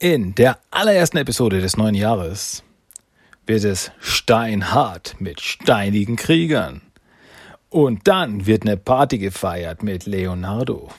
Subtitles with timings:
[0.00, 2.62] In der allerersten Episode des neuen Jahres
[3.46, 6.82] wird es steinhart mit steinigen Kriegern.
[7.68, 10.90] Und dann wird eine Party gefeiert mit Leonardo.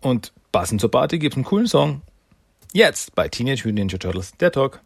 [0.00, 2.02] Und passend zur Party gibt's einen coolen Song.
[2.72, 4.80] Jetzt bei Teenage Mutant Ninja Turtles, der Talk.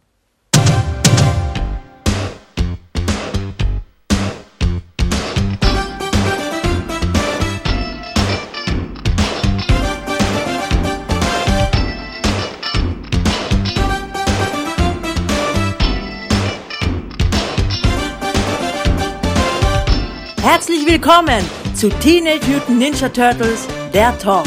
[21.04, 24.46] Willkommen zu Teenage Mutant Ninja Turtles, der Talk.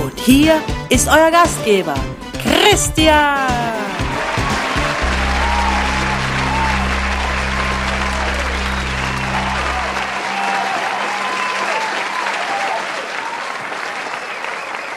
[0.00, 0.54] Und hier
[0.90, 1.94] ist euer Gastgeber,
[2.40, 3.48] Christian.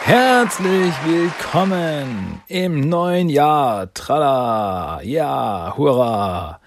[0.04, 3.92] Herzlich willkommen im neuen Jahr.
[3.92, 6.60] Trala, ja, hurra.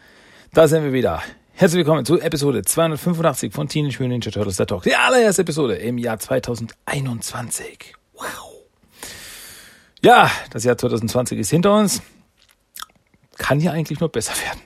[0.52, 1.22] Da sind wir wieder.
[1.58, 4.84] Herzlich willkommen zu Episode 285 von Teenage Mutant Ninja Turtles der Talk.
[4.84, 7.95] Die allererste Episode im Jahr 2021.
[8.14, 8.52] Wow.
[10.02, 12.02] Ja, das Jahr 2020 ist hinter uns.
[13.38, 14.59] Kann hier eigentlich nur besser werden.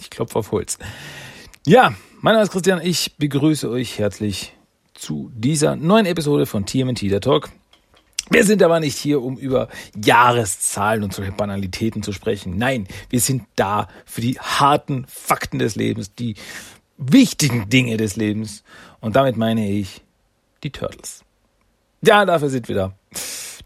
[0.00, 0.78] Ich klopfe auf Holz.
[1.66, 2.80] Ja, mein Name ist Christian.
[2.82, 4.56] Ich begrüße euch herzlich
[4.94, 7.50] zu dieser neuen Episode von TMNT der Talk.
[8.30, 9.68] Wir sind aber nicht hier, um über
[10.02, 12.58] Jahreszahlen und solche Banalitäten zu sprechen.
[12.58, 16.34] Nein, wir sind da für die harten Fakten des Lebens, die
[16.98, 18.64] wichtigen Dinge des Lebens.
[19.00, 20.02] Und damit meine ich
[20.62, 21.24] die Turtles.
[22.02, 22.92] Ja, dafür sind wir da.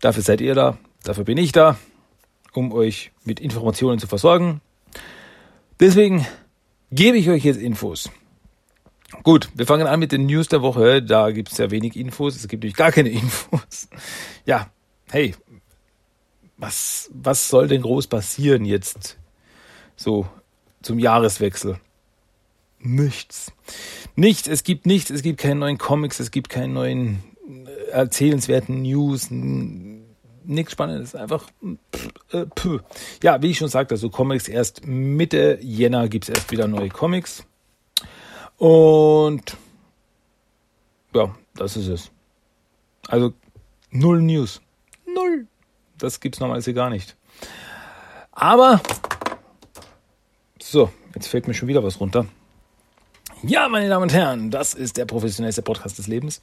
[0.01, 0.79] Dafür seid ihr da.
[1.03, 1.77] Dafür bin ich da,
[2.53, 4.61] um euch mit Informationen zu versorgen.
[5.81, 6.27] Deswegen
[6.93, 8.11] gebe ich euch jetzt Infos.
[9.23, 11.03] Gut, wir fangen an mit den News der Woche.
[11.03, 12.37] Da gibt es ja wenig Infos.
[12.37, 13.89] Es gibt nämlich gar keine Infos.
[14.47, 14.71] Ja,
[15.11, 15.35] hey,
[16.57, 19.19] was, was soll denn groß passieren jetzt
[19.97, 20.27] so
[20.83, 21.79] zum Jahreswechsel?
[22.79, 23.53] Nichts.
[24.17, 27.23] Nichts, es gibt nichts, es gibt keine neuen Comics, es gibt keine neuen
[27.67, 31.49] äh, erzählenswerten News, nichts Spannendes, einfach
[32.33, 32.81] äh, pö.
[33.23, 37.45] Ja, wie ich schon sagte, so Comics erst Mitte Jänner gibt's erst wieder neue Comics.
[38.59, 39.57] Und
[41.15, 42.11] ja, das ist es.
[43.09, 43.33] Also
[43.91, 44.61] null News.
[45.07, 45.47] Null.
[45.99, 47.17] Das gibt's normalerweise gar nicht.
[48.33, 48.81] Aber
[50.61, 52.27] so, jetzt fällt mir schon wieder was runter.
[53.43, 56.41] Ja, meine Damen und Herren, das ist der professionellste Podcast des Lebens.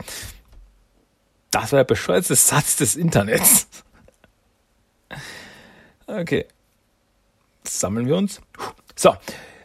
[1.51, 3.67] Das war der bescheuerte Satz des Internets.
[6.05, 6.47] Okay.
[7.63, 8.41] Sammeln wir uns.
[8.95, 9.15] So,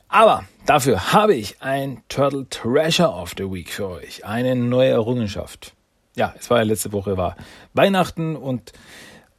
[0.08, 4.24] aber dafür habe ich ein Turtle Treasure of the Week für euch.
[4.24, 5.74] Eine neue Errungenschaft.
[6.16, 7.36] Ja, es war ja letzte Woche war
[7.72, 8.72] Weihnachten und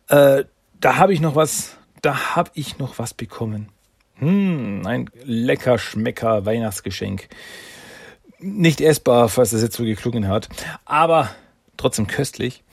[0.08, 0.44] äh,
[0.80, 3.70] da habe ich noch was, da habe ich noch was bekommen.
[4.16, 7.30] Hm, ein lecker Schmecker Weihnachtsgeschenk.
[8.40, 10.50] Nicht essbar, falls das jetzt so geklungen hat,
[10.84, 11.30] aber
[11.78, 12.64] trotzdem köstlich.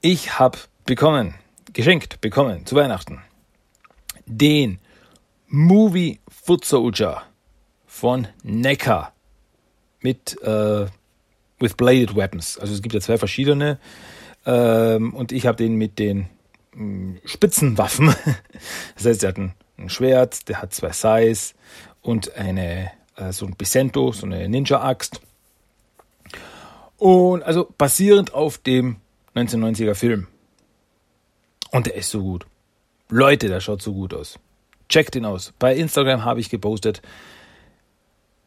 [0.00, 1.34] Ich habe bekommen,
[1.72, 3.22] geschenkt bekommen zu Weihnachten
[4.26, 4.78] den
[5.48, 7.22] Movie Foot Soldier
[7.86, 9.12] von Necker
[9.98, 10.86] mit äh,
[11.58, 12.56] with bladed weapons.
[12.56, 13.80] Also es gibt ja zwei verschiedene
[14.44, 16.28] ähm, und ich habe den mit den
[16.72, 18.14] mh, mm, Spitzenwaffen.
[18.94, 21.56] das heißt, er hat ein, ein, Schwert, der hat zwei Sais
[22.00, 25.20] und eine äh, so ein Bisento, so eine Ninja-Axt.
[26.96, 28.98] Und also basierend auf dem
[29.34, 30.28] 1990er Film.
[31.72, 32.46] Und der ist so gut.
[33.08, 34.38] Leute, der schaut so gut aus.
[34.88, 35.52] Checkt ihn aus.
[35.58, 37.02] Bei Instagram habe ich gepostet.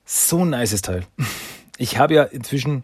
[0.05, 1.05] So ein nices Teil.
[1.77, 2.83] Ich habe ja inzwischen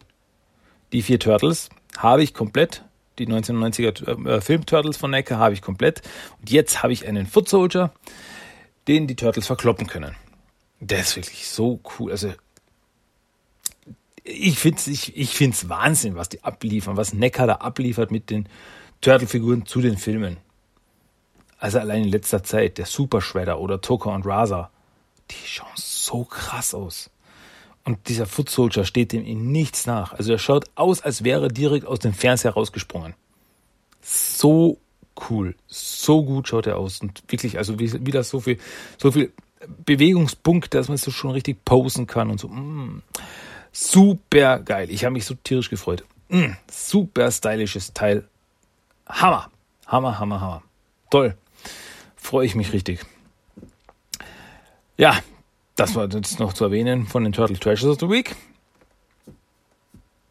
[0.93, 2.83] die vier Turtles, habe ich komplett.
[3.17, 6.01] Die 1990er äh, Film Turtles von Necker habe ich komplett.
[6.39, 7.91] Und jetzt habe ich einen Foot Soldier,
[8.87, 10.15] den die Turtles verkloppen können.
[10.79, 12.11] Der ist wirklich so cool.
[12.11, 12.33] Also
[14.23, 18.29] ich finde es ich, ich find's Wahnsinn, was die abliefern, was Necker da abliefert mit
[18.29, 18.49] den
[19.01, 20.37] Turtle-Figuren zu den Filmen.
[21.59, 24.69] Also allein in letzter Zeit, der Super Shredder oder Toka und Raza,
[25.31, 27.09] die schauen so krass aus.
[27.83, 30.13] Und dieser Foot Soldier steht dem in nichts nach.
[30.13, 33.13] Also er schaut aus, als wäre er direkt aus dem Fernseher rausgesprungen.
[34.01, 34.79] So
[35.29, 38.59] cool, so gut schaut er aus und wirklich, also wie, wie das so viel,
[38.97, 39.31] so viel
[39.85, 42.47] Bewegungspunkt, dass man es so schon richtig posen kann und so.
[42.49, 43.01] Mm,
[43.71, 44.89] super geil.
[44.91, 46.03] Ich habe mich so tierisch gefreut.
[46.29, 48.27] Mm, super stylisches Teil.
[49.07, 49.49] Hammer,
[49.87, 50.63] Hammer, Hammer, Hammer.
[51.09, 51.35] Toll
[52.25, 52.99] freue ich mich richtig.
[54.97, 55.19] Ja,
[55.75, 58.35] das war jetzt noch zu erwähnen von den Turtle Treasures of the Week.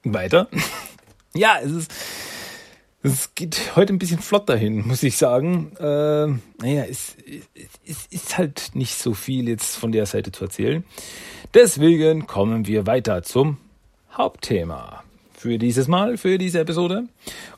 [0.03, 0.49] Weiter.
[1.35, 1.93] ja, es ist
[3.03, 5.77] Es geht heute ein bisschen flott dahin, muss ich sagen.
[5.79, 6.29] Äh,
[6.63, 7.17] naja, es,
[7.55, 10.85] es, es ist halt nicht so viel jetzt von der Seite zu erzählen.
[11.53, 13.59] Deswegen kommen wir weiter zum
[14.11, 15.05] Hauptthema
[15.35, 17.05] für dieses Mal, für diese Episode.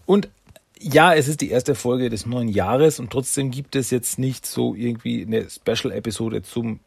[0.04, 0.28] Und
[0.78, 4.46] ja, es ist die erste Folge des neuen Jahres und trotzdem gibt es jetzt nicht
[4.46, 6.80] so irgendwie eine Special-Episode zum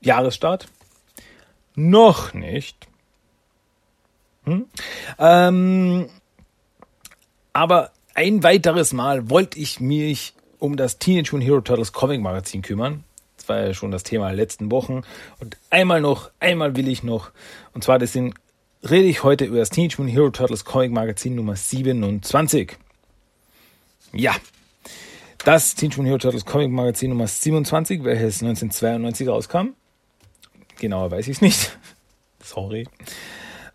[0.00, 0.68] Jahresstart.
[1.74, 2.88] Noch nicht.
[4.44, 4.66] Hm?
[5.18, 6.08] Ähm,
[7.52, 12.62] aber ein weiteres Mal wollte ich mich um das Teenage Mutant Hero Turtles Comic Magazin
[12.62, 13.04] kümmern.
[13.36, 15.02] Das war ja schon das Thema der letzten Wochen.
[15.40, 17.30] Und einmal noch, einmal will ich noch.
[17.74, 18.34] Und zwar deswegen
[18.88, 22.78] rede ich heute über das Teenage Mutant Hero Turtles Comic Magazin Nummer 27.
[24.14, 24.36] Ja,
[25.44, 29.70] das Teenage Mutant Hero Turtles Comic Magazin Nummer 27, welches 1992 rauskam.
[30.78, 31.76] Genauer weiß ich es nicht.
[32.40, 32.86] Sorry.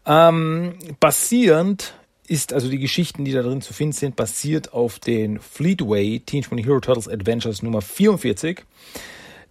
[0.06, 1.94] Ähm, basierend
[2.28, 6.50] ist also die Geschichten, die da drin zu finden sind, basiert auf den Fleetway Teenage
[6.52, 8.64] Mutant Hero Turtles Adventures Nummer 44,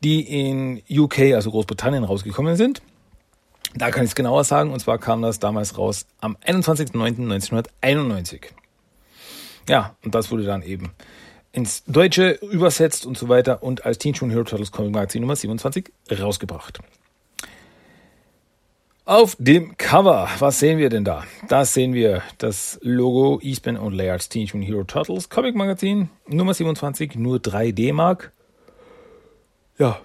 [0.02, 2.80] die in UK, also Großbritannien, rausgekommen sind.
[3.74, 8.55] Da kann ich es genauer sagen, und zwar kam das damals raus am 21.09.1991.
[9.68, 10.92] Ja, und das wurde dann eben
[11.52, 15.36] ins Deutsche übersetzt und so weiter und als Teenage Mutant Hero Turtles Comic Magazin Nummer
[15.36, 15.90] 27
[16.20, 16.80] rausgebracht.
[19.06, 21.24] Auf dem Cover, was sehen wir denn da?
[21.48, 26.52] Da sehen wir das Logo Eastman und Layards Teenage Mutant Hero Turtles Comic Magazin Nummer
[26.54, 28.32] 27, nur 3 D-Mark.
[29.78, 30.00] Ja,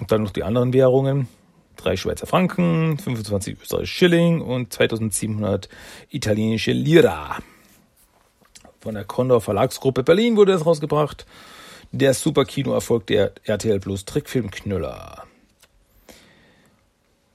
[0.00, 1.28] und dann noch die anderen Währungen.
[1.76, 5.68] 3 Schweizer Franken, 25 österreichische Schilling und 2700
[6.10, 7.38] italienische Lira.
[8.80, 11.26] Von der Condor Verlagsgruppe Berlin wurde das rausgebracht.
[11.90, 15.24] Der Super Kino-Erfolg der RTL Plus Trickfilmknüller.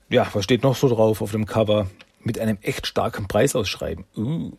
[0.09, 1.89] Ja, was steht noch so drauf auf dem Cover?
[2.19, 4.05] Mit einem echt starken Preisausschreiben.
[4.15, 4.51] Uh.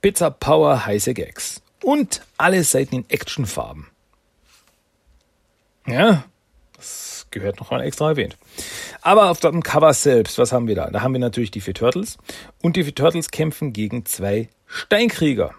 [0.00, 1.62] Pizza Power heiße Gags.
[1.82, 3.86] Und alle Seiten in Actionfarben.
[5.86, 6.24] Ja,
[6.76, 8.36] das gehört noch mal extra erwähnt.
[9.00, 10.90] Aber auf dem Cover selbst, was haben wir da?
[10.90, 12.18] Da haben wir natürlich die vier Turtles.
[12.62, 15.54] Und die vier Turtles kämpfen gegen zwei Steinkrieger.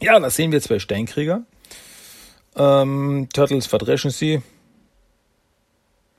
[0.00, 1.42] Ja, da sehen wir zwei Steinkrieger.
[2.56, 4.42] Ähm, Turtles verdreschen sie,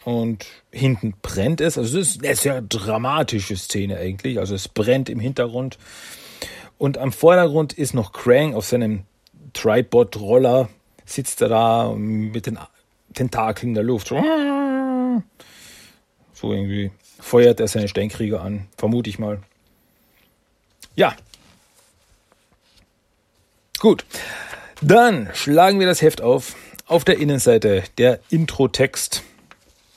[0.04, 1.78] und hinten brennt es.
[1.78, 4.40] Also es ist eine sehr dramatische Szene eigentlich.
[4.40, 5.78] Also es brennt im Hintergrund.
[6.78, 9.04] Und am Vordergrund ist noch Krang auf seinem
[9.54, 10.70] Tripod-Roller,
[11.06, 12.58] sitzt er da mit den
[13.14, 14.08] Tentakeln in der Luft.
[14.08, 14.16] So
[16.54, 19.40] irgendwie feuert er seine Steinkrieger an, vermute ich mal.
[20.96, 21.16] Ja.
[23.82, 24.06] Gut.
[24.80, 26.56] Dann schlagen wir das Heft auf.
[26.86, 29.24] Auf der Innenseite der Intro-Text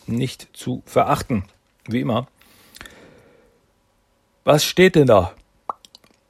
[0.07, 1.45] nicht zu verachten.
[1.87, 2.27] Wie immer.
[4.43, 5.35] Was steht denn da?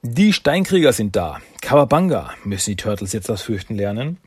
[0.01, 1.39] Die Steinkrieger sind da.
[1.61, 4.17] Kawabanga müssen die Turtles jetzt das Fürchten lernen.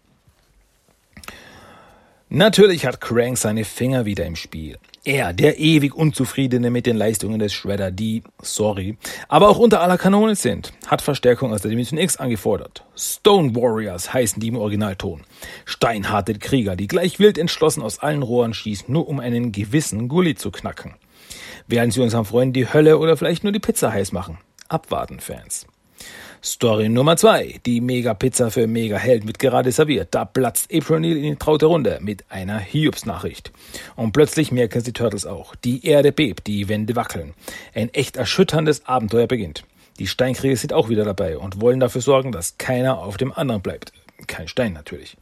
[2.30, 4.76] Natürlich hat Krang seine Finger wieder im Spiel.
[5.02, 8.98] Er, der ewig Unzufriedene mit den Leistungen des Shredder, die, sorry,
[9.28, 12.84] aber auch unter aller Kanone sind, hat Verstärkung aus der Dimension X angefordert.
[12.94, 15.22] Stone Warriors heißen die im Originalton.
[15.64, 20.34] Steinharte Krieger, die gleich wild entschlossen aus allen Rohren schießen, nur um einen gewissen Gully
[20.34, 20.96] zu knacken.
[21.66, 24.36] Werden sie unseren Freunden die Hölle oder vielleicht nur die Pizza heiß machen?
[24.68, 25.66] Abwarten, Fans.
[26.42, 27.60] Story Nummer zwei.
[27.66, 30.08] Die Mega-Pizza für Mega-Held wird gerade serviert.
[30.12, 33.52] Da platzt April in die traute Runde mit einer Hiobs-Nachricht.
[33.96, 35.54] Und plötzlich merken sie Turtles auch.
[35.56, 37.34] Die Erde bebt, die Wände wackeln.
[37.74, 39.64] Ein echt erschütterndes Abenteuer beginnt.
[39.98, 43.62] Die Steinkrieger sind auch wieder dabei und wollen dafür sorgen, dass keiner auf dem anderen
[43.62, 43.92] bleibt.
[44.26, 45.16] Kein Stein natürlich.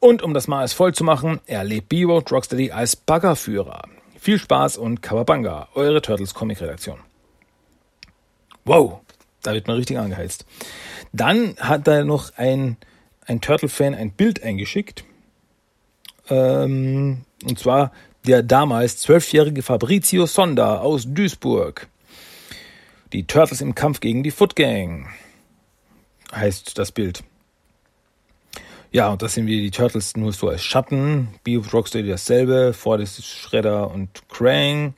[0.00, 3.82] Und um das Maß voll zu machen, erlebt B-Road Rocksteady als Baggerführer.
[4.18, 6.98] Viel Spaß und Kawabanga, eure Turtles Comic Redaktion.
[8.64, 9.00] Wow,
[9.46, 10.44] da wird man richtig angeheizt.
[11.12, 12.76] Dann hat da noch ein,
[13.26, 15.04] ein Turtle-Fan ein Bild eingeschickt.
[16.28, 17.92] Ähm, und zwar
[18.26, 21.88] der damals zwölfjährige Fabrizio Sonda aus Duisburg.
[23.12, 25.08] Die Turtles im Kampf gegen die Foot Gang
[26.34, 27.22] heißt das Bild.
[28.90, 31.28] Ja, und das sind wir die Turtles nur so als Schatten.
[31.42, 32.72] Bio Rocksteady dasselbe.
[32.72, 34.94] Vor das ist Shredder und Krang.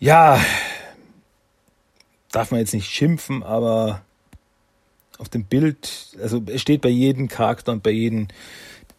[0.00, 0.40] Ja,
[2.34, 4.02] darf man jetzt nicht schimpfen, aber
[5.18, 8.28] auf dem Bild, also es steht bei jedem Charakter und bei jedem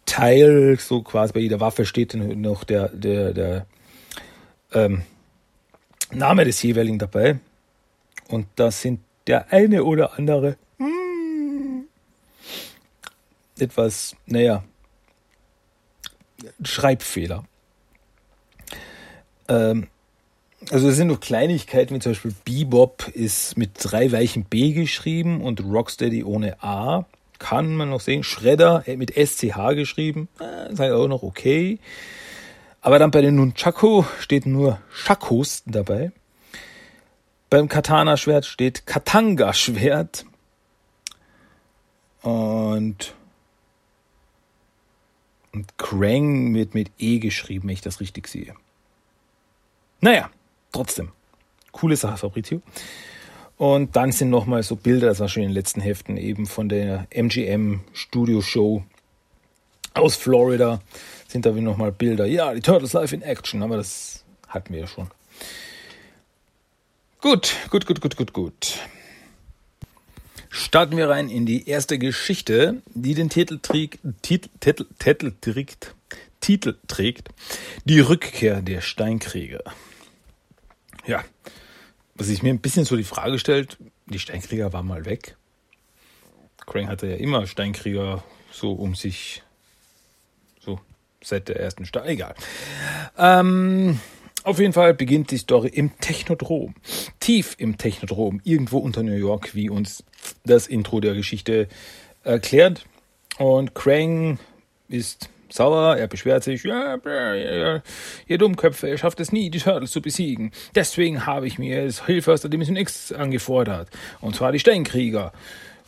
[0.06, 3.66] Teil, so quasi bei jeder Waffe steht noch der, der, der
[4.72, 5.02] ähm,
[6.12, 7.40] Name des jeweiligen dabei.
[8.30, 11.88] Und das sind der eine oder andere hm,
[13.60, 14.64] etwas, naja,
[16.64, 17.44] Schreibfehler.
[19.48, 19.88] Ähm,
[20.72, 25.42] also es sind noch Kleinigkeiten, wie zum Beispiel Bebop ist mit drei weichen B geschrieben
[25.42, 27.06] und Rocksteady ohne A.
[27.40, 28.24] Kann man noch sehen.
[28.24, 30.30] Shredder mit SCH geschrieben.
[30.40, 31.80] Äh, ist halt auch noch okay.
[32.82, 36.12] Aber dann bei den Nunchaku steht nur Shakos dabei.
[37.50, 40.26] Beim Katana-Schwert steht Katanga-Schwert.
[42.22, 43.14] Und,
[45.52, 48.56] und Krang wird mit E geschrieben, wenn ich das richtig sehe.
[50.02, 50.30] Naja,
[50.76, 51.12] trotzdem.
[51.72, 52.62] Coole Sache, Fabrizio.
[53.58, 56.68] Und dann sind nochmal so Bilder, das war schon in den letzten Heften, eben von
[56.68, 58.84] der MGM Studio Show
[59.94, 60.82] aus Florida.
[61.28, 62.26] Sind da wie nochmal Bilder.
[62.26, 65.10] Ja, die Turtles live in Action, aber das hatten wir ja schon.
[67.22, 68.80] Gut, gut, gut, gut, gut, gut.
[70.50, 75.96] Starten wir rein in die erste Geschichte, die den Titel trägt, Titel, Titel, Titel trägt,
[76.40, 77.30] Titel trägt,
[77.86, 79.64] die Rückkehr der Steinkrieger.
[81.08, 81.24] Ja,
[82.16, 85.36] was ich mir ein bisschen so die Frage stellt, die Steinkrieger waren mal weg.
[86.66, 89.44] Krang hatte ja immer Steinkrieger so um sich,
[90.60, 90.80] so
[91.22, 92.34] seit der ersten Stadt, egal.
[93.18, 94.00] Ähm,
[94.44, 96.76] auf jeden Fall beginnt die Story im Technodrom.
[97.20, 100.04] Tief im Technodrom, irgendwo unter New York, wie uns
[100.44, 101.68] das Intro der Geschichte
[102.24, 102.86] erklärt.
[103.38, 104.40] Und Krang
[104.88, 106.98] ist sauer, er beschwert sich, ja,
[108.28, 110.52] ihr Dummköpfe, ihr schafft es nie, die Turtles zu besiegen.
[110.76, 113.90] Deswegen habe ich mir das Hilfe aus der Dimension X angefordert.
[114.22, 115.32] Und zwar die Steinkrieger.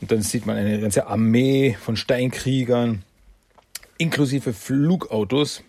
[0.01, 3.03] Und dann sieht man eine ganze Armee von Steinkriegern,
[3.97, 5.63] inklusive Flugautos.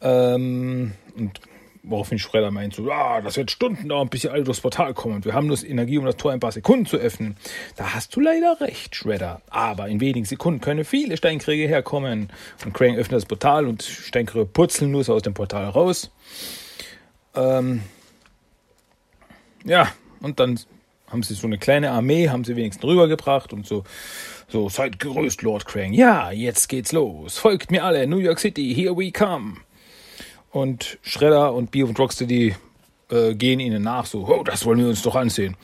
[0.00, 1.40] Ähm, und
[1.84, 5.16] woraufhin Schredder meint, so, ja, das wird Stunden dauern, bis ihr alle durchs Portal kommen.
[5.16, 7.36] Und wir haben nur Energie, um das Tor ein paar Sekunden zu öffnen.
[7.76, 9.42] Da hast du leider recht, Shredder.
[9.50, 12.30] Aber in wenigen Sekunden können viele Steinkrieger herkommen.
[12.64, 16.10] Und Krang öffnet das Portal und Steinkrieger purzeln nur so aus dem Portal raus.
[17.34, 17.82] Ähm,
[19.64, 19.88] ja,
[20.20, 20.58] und dann
[21.08, 23.84] haben sie so eine kleine Armee, haben sie wenigstens rübergebracht und so,
[24.48, 25.92] so, seid gerüst, Lord Krang.
[25.92, 27.38] Ja, jetzt geht's los.
[27.38, 29.58] Folgt mir alle, New York City, here we come.
[30.54, 32.54] Und Shredder und Bio und Rocksteady
[33.10, 35.56] äh, gehen ihnen nach, so, oh, das wollen wir uns doch ansehen.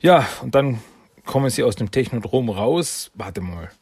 [0.00, 0.78] Ja, und dann
[1.26, 3.10] kommen sie aus dem Technodrom raus.
[3.14, 3.72] Warte mal.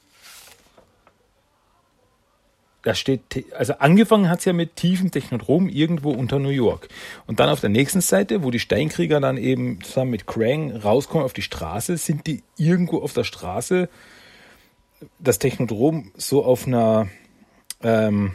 [2.83, 6.89] Da steht, also angefangen hat es ja mit tiefem Technodrom irgendwo unter New York.
[7.27, 11.27] Und dann auf der nächsten Seite, wo die Steinkrieger dann eben zusammen mit Krang rauskommen
[11.27, 13.91] auf die Straße, sind die irgendwo auf der Straße,
[15.19, 17.09] das Technodrom so auf einer,
[17.83, 18.33] ähm,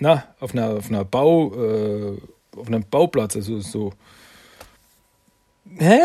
[0.00, 2.18] na, auf einer, auf einer Bau, äh,
[2.56, 3.92] auf einem Bauplatz, also so.
[5.78, 6.00] Hä?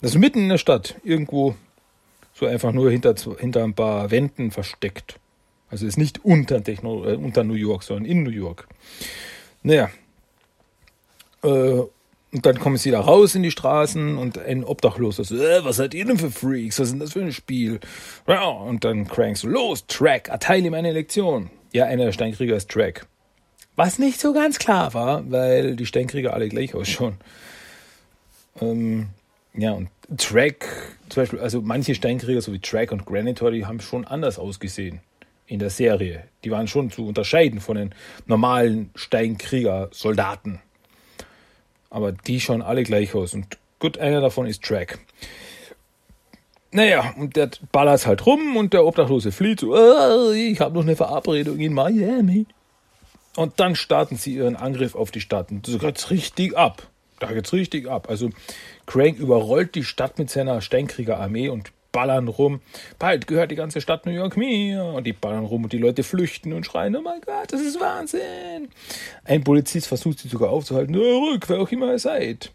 [0.00, 1.54] Das ist mitten in der Stadt, irgendwo
[2.34, 5.20] so einfach nur hinter, hinter ein paar Wänden versteckt.
[5.70, 8.66] Also ist nicht unter, Techno, äh, unter New York, sondern in New York.
[9.62, 9.90] Naja.
[11.44, 15.64] Äh, und dann kommen sie da raus in die Straßen und ein Obdachloser so, äh,
[15.64, 16.80] was seid ihr denn für Freaks?
[16.80, 17.78] Was ist denn das für ein Spiel?
[18.26, 21.50] Ja, und dann Crank so, los, Track, erteile ihm eine Lektion.
[21.72, 23.06] Ja, einer der Steinkrieger ist Track.
[23.76, 27.16] Was nicht so ganz klar war, weil die Steinkrieger alle gleich ausschauen.
[28.60, 29.08] Ähm,
[29.54, 29.88] ja, und
[30.18, 30.68] Track,
[31.08, 35.00] zum Beispiel, also manche Steinkrieger, so wie Track und Granitor, die haben schon anders ausgesehen
[35.46, 36.24] in der Serie.
[36.44, 37.94] Die waren schon zu unterscheiden von den
[38.26, 40.60] normalen Steinkrieger-Soldaten.
[41.88, 43.34] Aber die schauen alle gleich aus.
[43.34, 44.98] Und gut, einer davon ist Track.
[46.74, 50.82] Naja, und der ballert halt rum und der Obdachlose flieht so, oh, ich habe noch
[50.82, 52.46] eine Verabredung in Miami.
[53.36, 55.50] Und dann starten sie ihren Angriff auf die Stadt.
[55.50, 56.88] Und so geht's richtig ab.
[57.20, 58.08] Da geht's richtig ab.
[58.08, 58.30] Also
[58.86, 62.62] Crank überrollt die Stadt mit seiner Steinkriegerarmee und ballern rum.
[62.98, 64.82] Bald gehört die ganze Stadt New York mir.
[64.82, 67.78] Und die ballern rum und die Leute flüchten und schreien, oh mein Gott, das ist
[67.80, 68.68] Wahnsinn.
[69.24, 72.50] Ein Polizist versucht sie sogar aufzuhalten, rück, wer auch immer ihr seid.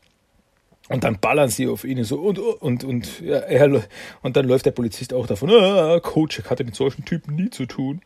[0.89, 3.83] Und dann ballern sie auf ihn so und und und ja, er,
[4.21, 5.49] und dann läuft der Polizist auch davon.
[5.51, 8.01] Ah, Coach hatte mit solchen Typen nie zu tun.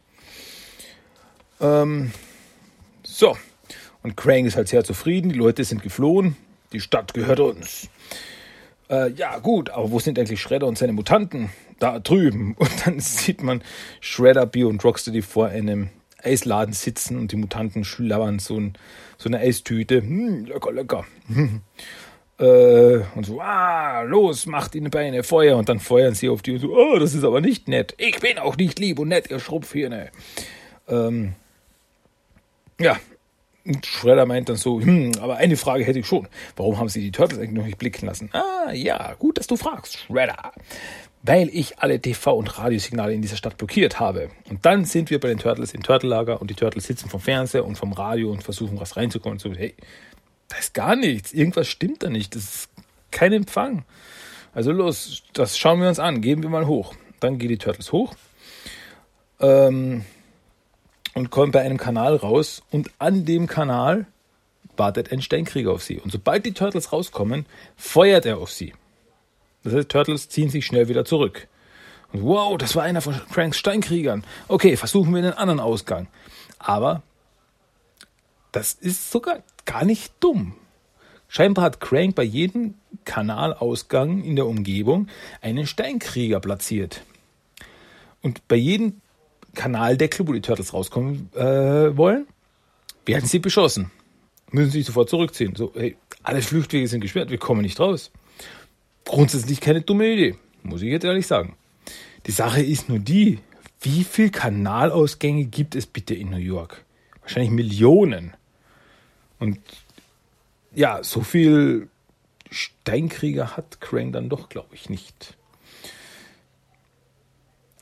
[1.59, 2.11] Ähm,
[3.03, 3.38] so
[4.03, 5.29] und Krang ist halt sehr zufrieden.
[5.29, 6.35] Die Leute sind geflohen.
[6.73, 7.89] Die Stadt gehört uns.
[8.89, 11.50] Äh, ja gut, aber wo sind eigentlich Shredder und seine Mutanten?
[11.79, 12.55] Da drüben.
[12.59, 13.63] Und dann sieht man
[14.01, 15.89] Shredder, Bio und Rocksteady vor einem
[16.21, 18.73] Eisladen sitzen und die Mutanten schlabbern so, ein,
[19.17, 20.01] so eine Eistüte.
[20.01, 21.05] Hm, lecker, lecker.
[22.41, 25.57] Äh, und so, ah, los, macht ihnen Beine, Feuer.
[25.57, 27.93] Und dann feuern sie auf die und so, oh, das ist aber nicht nett.
[27.98, 30.10] Ich bin auch nicht lieb und nett, ihr Schrupfhirne.
[30.88, 31.33] Ähm,
[32.79, 32.98] ja,
[33.63, 36.27] und Shredder meint dann so, hm, aber eine Frage hätte ich schon.
[36.55, 38.31] Warum haben sie die Turtles eigentlich noch nicht blicken lassen?
[38.33, 40.51] Ah, ja, gut, dass du fragst, Shredder.
[41.21, 44.29] Weil ich alle TV- und Radiosignale in dieser Stadt blockiert habe.
[44.50, 47.63] Und dann sind wir bei den Turtles im Turtellager und die Turtles sitzen vom Fernseher
[47.63, 49.75] und vom Radio und versuchen was reinzukommen und so, hey,
[50.51, 51.31] da ist gar nichts.
[51.31, 52.36] Irgendwas stimmt da nicht.
[52.36, 52.70] Das ist
[53.10, 53.86] kein Empfang.
[54.53, 56.22] Also los, das schauen wir uns an.
[56.22, 56.93] Geben wir mal hoch.
[57.22, 58.15] Dann gehen die Turtles hoch
[59.39, 60.03] ähm,
[61.13, 62.63] und kommen bei einem Kanal raus.
[62.70, 64.08] Und an dem Kanal
[64.75, 66.00] wartet ein Steinkrieger auf sie.
[66.00, 67.46] Und sobald die Turtles rauskommen,
[67.77, 68.74] feuert er auf sie.
[69.63, 71.48] Das heißt, Turtles ziehen sich schnell wieder zurück.
[72.12, 74.25] Und wow, das war einer von Cranks Steinkriegern.
[74.50, 76.08] Okay, versuchen wir den anderen Ausgang.
[76.60, 77.03] Aber
[78.51, 80.53] das ist sogar gar nicht dumm.
[81.27, 82.74] Scheinbar hat Crank bei jedem
[83.06, 85.08] Kanalausgang in der Umgebung
[85.41, 87.03] einen Steinkrieger platziert.
[88.22, 89.01] Und bei jedem
[89.56, 92.27] Kanaldeckel, wo die Turtles rauskommen äh, wollen,
[93.06, 93.91] werden sie beschossen.
[94.51, 95.56] Müssen sich sofort zurückziehen.
[95.56, 98.12] So, hey, alle Flüchtwege sind gesperrt, wir kommen nicht raus.
[99.06, 101.56] Grundsätzlich keine dumme Idee, muss ich jetzt ehrlich sagen.
[102.27, 103.39] Die Sache ist nur die,
[103.82, 106.86] wie viele Kanalausgänge gibt es bitte in New York?
[107.22, 108.34] Wahrscheinlich Millionen.
[109.41, 109.60] Und
[110.75, 111.89] ja, so viel
[112.51, 115.36] Steinkrieger hat Crane dann doch, glaube ich, nicht.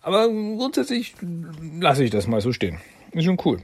[0.01, 1.15] Aber grundsätzlich
[1.81, 2.79] lasse ich das mal so stehen.
[3.11, 3.61] Ist schon cool.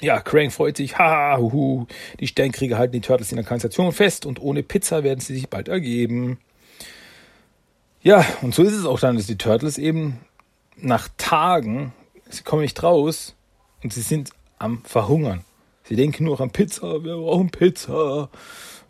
[0.00, 0.96] Ja, Crane freut sich.
[0.96, 1.86] Ha, huhu.
[2.20, 5.48] Die Steinkrieger halten die Turtles in der Kanalisation fest und ohne Pizza werden sie sich
[5.48, 6.38] bald ergeben.
[8.02, 10.20] Ja, und so ist es auch dann, dass die Turtles eben
[10.76, 11.92] nach Tagen,
[12.28, 13.34] sie kommen nicht raus
[13.82, 15.44] und sie sind am Verhungern.
[15.86, 18.30] Sie denken nur an Pizza, wir brauchen Pizza,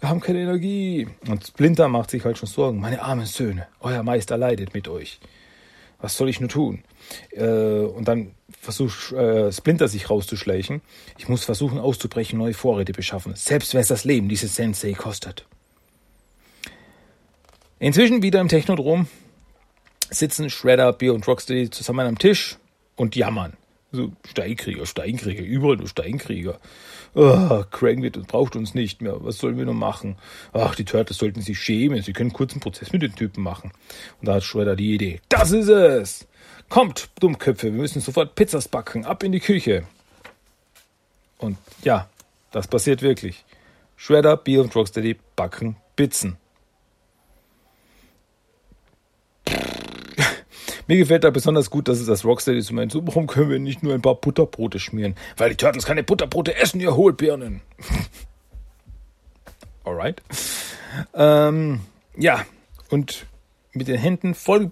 [0.01, 1.09] wir haben keine Energie.
[1.27, 2.81] Und Splinter macht sich halt schon Sorgen.
[2.81, 5.19] Meine armen Söhne, euer Meister leidet mit euch.
[6.01, 6.85] Was soll ich nur tun?
[7.33, 10.83] Äh, und dann versucht äh, Splinter sich rauszuschleichen.
[11.19, 13.35] Ich muss versuchen auszubrechen, neue Vorräte beschaffen.
[13.35, 15.47] Selbst wenn es das Leben dieses Sensei kostet.
[17.79, 19.09] Inzwischen wieder im Technodrom
[20.11, 22.57] sitzen Shredder, Beer und Rocksteady zusammen am Tisch
[22.95, 23.55] und jammern.
[23.95, 26.59] So, Steinkrieger, Steinkrieger, überall nur Steinkrieger.
[27.15, 29.25] Oh, Crank braucht uns nicht mehr.
[29.25, 30.17] Was sollen wir nur machen?
[30.53, 32.03] Ach, die Turtles sollten sich schämen.
[32.03, 33.71] Sie können kurz einen Prozess mit den Typen machen.
[34.21, 35.21] Und da hat Shredder die Idee.
[35.29, 36.27] Das ist es!
[36.69, 39.05] Kommt, Dummköpfe, wir müssen sofort Pizzas backen.
[39.05, 39.87] Ab in die Küche.
[41.39, 42.09] Und ja,
[42.51, 43.45] das passiert wirklich.
[43.97, 46.37] Shredder, Beer und Rocksteady backen Pizzen.
[50.87, 52.93] Mir gefällt da besonders gut, dass es das Rocksteady meint.
[52.93, 55.15] So, warum können wir nicht nur ein paar Butterbrote schmieren?
[55.37, 57.63] Weil die Turtles keine Butterbrote essen, ihr Hohlbirnen.
[59.85, 60.23] Alright.
[61.15, 61.81] Ähm,
[62.17, 62.45] ja,
[62.91, 63.27] und
[63.73, 64.71] mit den Händen voll,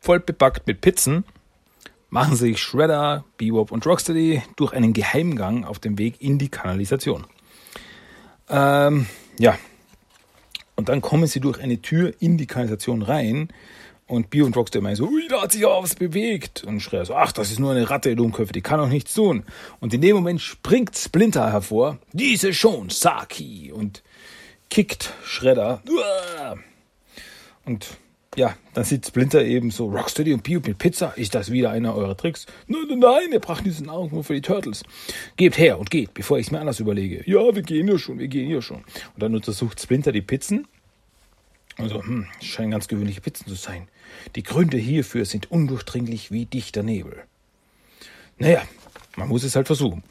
[0.00, 1.24] voll bepackt mit Pizzen
[2.10, 7.26] machen sich Shredder, Bebop und Rocksteady durch einen Geheimgang auf dem Weg in die Kanalisation.
[8.48, 9.06] Ähm,
[9.38, 9.56] ja,
[10.74, 13.48] und dann kommen sie durch eine Tür in die Kanalisation rein,
[14.10, 16.64] und Bio und Rockstar meinen so, ui, da hat sich auch was bewegt.
[16.64, 19.44] Und Schreier so, ach, das ist nur eine Ratte, Dummköpfe, die kann auch nichts tun.
[19.78, 24.02] Und in dem Moment springt Splinter hervor, diese schon, Saki, und
[24.68, 25.80] kickt Shredder.
[27.64, 27.86] Und
[28.34, 31.94] ja, dann sieht Splinter eben so, Rocksteady und Bio mit Pizza, ist das wieder einer
[31.94, 32.46] eurer Tricks?
[32.66, 34.82] Nein, nein, nein, ihr braucht diesen Nahrung nur für die Turtles.
[35.36, 37.22] Gebt her und geht, bevor ich es mir anders überlege.
[37.30, 38.78] Ja, wir gehen ja schon, wir gehen ja schon.
[38.78, 40.66] Und dann untersucht Splinter die Pizzen.
[41.76, 43.88] Also, hm, scheinen ganz gewöhnliche Pizzen zu sein.
[44.36, 47.24] Die Gründe hierfür sind undurchdringlich wie dichter Nebel.
[48.38, 48.62] Naja,
[49.16, 50.02] man muss es halt versuchen.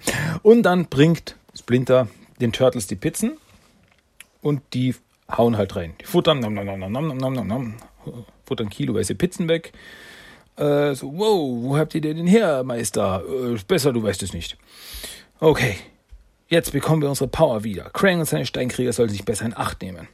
[0.43, 2.07] Und dann bringt Splinter
[2.39, 3.37] den Turtles die Pizzen
[4.41, 4.95] und die
[5.29, 5.93] hauen halt rein.
[6.01, 7.75] Die futtern, nam, nam, nam, nam, nam, nam, nam, nam,
[8.45, 9.73] futtern kiloweise Pizzen weg.
[10.55, 13.23] Äh, so, wow, wo habt ihr denn her, Meister?
[13.27, 14.57] Äh, besser, du weißt es nicht.
[15.39, 15.77] Okay,
[16.49, 17.89] jetzt bekommen wir unsere Power wieder.
[17.91, 20.07] Krang und seine Steinkrieger sollen sich besser in Acht nehmen.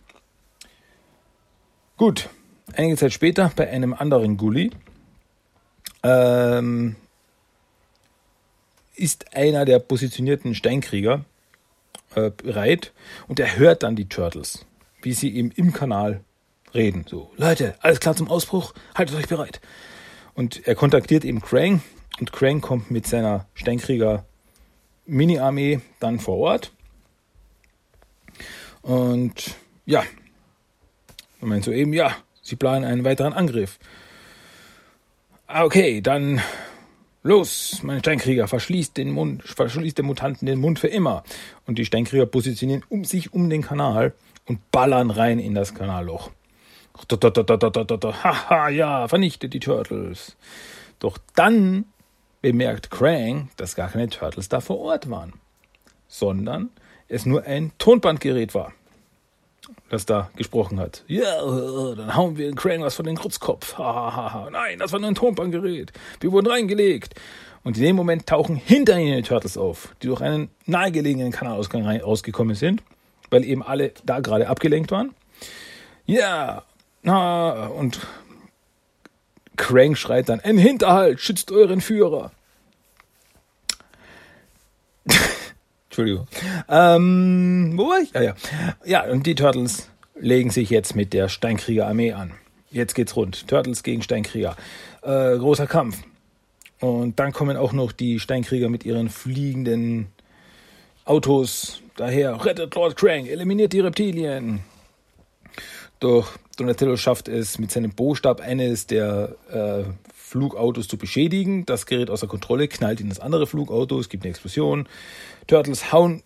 [1.98, 2.30] Gut,
[2.74, 4.72] einige Zeit später bei einem anderen Gully
[6.04, 6.96] ähm,
[8.96, 11.26] ist einer der positionierten Steinkrieger
[12.16, 12.94] äh, bereit
[13.28, 14.66] und er hört dann die Turtles,
[15.02, 16.22] wie sie ihm im Kanal
[16.74, 17.06] reden.
[17.08, 19.62] So, Leute, alles klar zum Ausbruch, haltet euch bereit.
[20.34, 21.82] Und er kontaktiert eben Krang
[22.20, 24.26] und Krang kommt mit seiner Steinkrieger
[25.06, 26.72] Mini-Armee dann vor Ort.
[28.82, 30.04] Und ja,
[31.42, 32.16] er meint so eben, ja,
[32.46, 33.80] Sie planen einen weiteren Angriff.
[35.48, 36.40] Ah, okay, dann
[37.24, 41.24] los, mein Steinkrieger, verschließt den Mund, verschließt den Mutanten den Mund für immer.
[41.66, 44.14] Und die Steinkrieger positionieren um sich um den Kanal
[44.46, 46.30] und ballern rein in das Kanalloch.
[48.24, 50.38] Haha, ja, vernichtet die Turtles.
[51.00, 51.86] Doch dann
[52.44, 55.34] bemerkt Krang, dass gar keine Turtles da vor Ort waren,
[56.08, 56.70] sondern
[57.08, 58.72] es nur ein Tonbandgerät war
[59.90, 61.04] das da gesprochen hat.
[61.08, 61.42] Ja,
[61.96, 63.78] dann hauen wir den Crane was von den Krutzkopf.
[63.78, 65.92] Nein, das war nur ein Tonbandgerät.
[66.20, 67.16] Wir wurden reingelegt.
[67.64, 71.88] Und in dem Moment tauchen hinter ihnen die Turtles auf, die durch einen nahegelegenen Kanalausgang
[71.88, 72.84] rausgekommen sind,
[73.32, 75.16] weil eben alle da gerade abgelenkt waren.
[76.06, 76.64] Ja,
[77.04, 77.68] yeah.
[77.68, 78.00] und
[79.58, 82.32] Crank schreit dann, ein Hinterhalt, schützt euren Führer.
[85.98, 86.28] Entschuldigung.
[86.68, 88.12] Ähm, wo war ich?
[88.12, 88.36] Ja, ja.
[88.84, 92.32] Ja, und die Turtles legen sich jetzt mit der Steinkrieger-Armee an.
[92.70, 93.48] Jetzt geht's rund.
[93.48, 94.58] Turtles gegen Steinkrieger.
[95.04, 96.04] Äh, großer Kampf.
[96.82, 100.08] Und dann kommen auch noch die Steinkrieger mit ihren fliegenden
[101.06, 102.44] Autos daher.
[102.44, 104.60] Rettet Lord Krang, eliminiert die Reptilien.
[106.02, 111.66] Doch Donatello schafft es mit seinem Bostab eines der äh, Flugautos zu beschädigen.
[111.66, 114.88] Das gerät außer Kontrolle, knallt in das andere Flugauto, es gibt eine Explosion.
[115.48, 116.24] Turtles hauen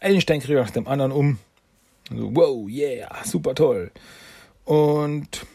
[0.00, 1.38] einen Steinkrieger nach dem anderen um.
[2.10, 3.90] Also, wow, yeah, super toll.
[4.64, 5.46] Und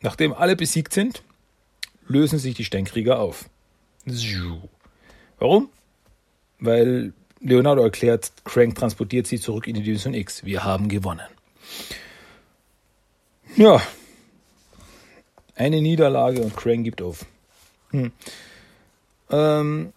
[0.00, 1.22] nachdem alle besiegt sind,
[2.06, 3.48] lösen sich die Steinkrieger auf.
[5.38, 5.70] Warum?
[6.58, 10.44] Weil Leonardo erklärt, Crank transportiert sie zurück in die Division X.
[10.44, 11.28] Wir haben gewonnen.
[13.56, 13.80] Ja.
[15.56, 17.26] Eine Niederlage und Crank gibt auf.
[17.90, 18.12] Hm.
[19.30, 19.92] Ähm,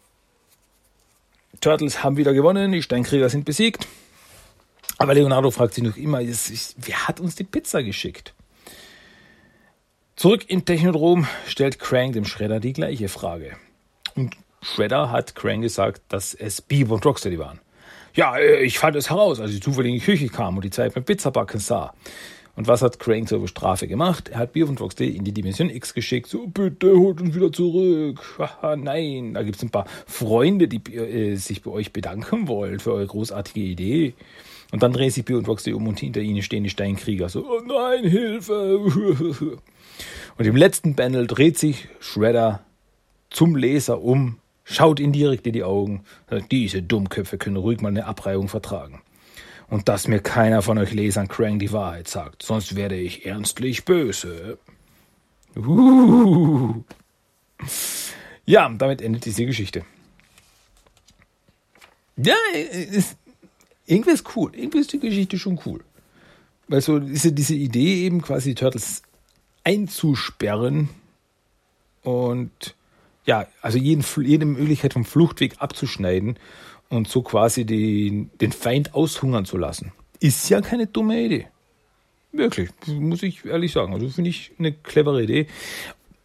[1.61, 3.87] Turtles haben wieder gewonnen, die Steinkrieger sind besiegt.
[4.97, 8.33] Aber Leonardo fragt sich noch immer, wer hat uns die Pizza geschickt?
[10.15, 13.55] Zurück in Technodrom stellt Crank dem Shredder die gleiche Frage.
[14.15, 17.59] Und Shredder hat Crank gesagt, dass es Bebop und Rocksteady waren.
[18.15, 20.71] Ja, äh, ich fand es heraus, als ich zufällig in die Küche kam und die
[20.71, 21.93] Zeit beim Pizzabacken sah.
[22.57, 24.29] Und was hat Crank zur Strafe gemacht?
[24.29, 26.27] Er hat Rocksteady in die Dimension X geschickt.
[26.27, 28.19] So, bitte holt uns wieder zurück.
[28.39, 29.35] Haha, nein.
[29.35, 33.05] Da gibt es ein paar Freunde, die äh, sich bei euch bedanken wollen für eure
[33.05, 34.15] großartige Idee.
[34.71, 37.29] Und dann drehen sich Rocksteady um und hinter ihnen stehen die Steinkrieger.
[37.29, 38.79] So, oh nein, Hilfe.
[40.37, 42.63] Und im letzten Panel dreht sich Shredder
[43.29, 46.03] zum Leser um, schaut ihn direkt in die Augen.
[46.51, 49.01] Diese Dummköpfe können ruhig mal eine Abreibung vertragen.
[49.69, 53.83] Und dass mir keiner von euch Lesern Krang die Wahrheit sagt, sonst werde ich ernstlich
[53.83, 54.57] böse.
[55.55, 56.83] Uh.
[58.45, 59.83] Ja, damit endet diese Geschichte.
[62.15, 63.17] Ja, ist,
[63.85, 64.51] irgendwie ist cool.
[64.55, 65.83] Irgendwie ist die Geschichte schon cool.
[66.69, 69.01] Weil so diese, diese Idee eben quasi Turtles
[69.63, 70.89] einzusperren
[72.03, 72.75] und
[73.25, 76.37] ja, also jeden, jede Möglichkeit vom Fluchtweg abzuschneiden
[76.89, 79.91] und so quasi den, den Feind aushungern zu lassen.
[80.19, 81.47] Ist ja keine dumme Idee.
[82.31, 83.93] Wirklich, muss ich ehrlich sagen.
[83.93, 85.47] Also finde ich eine clevere Idee.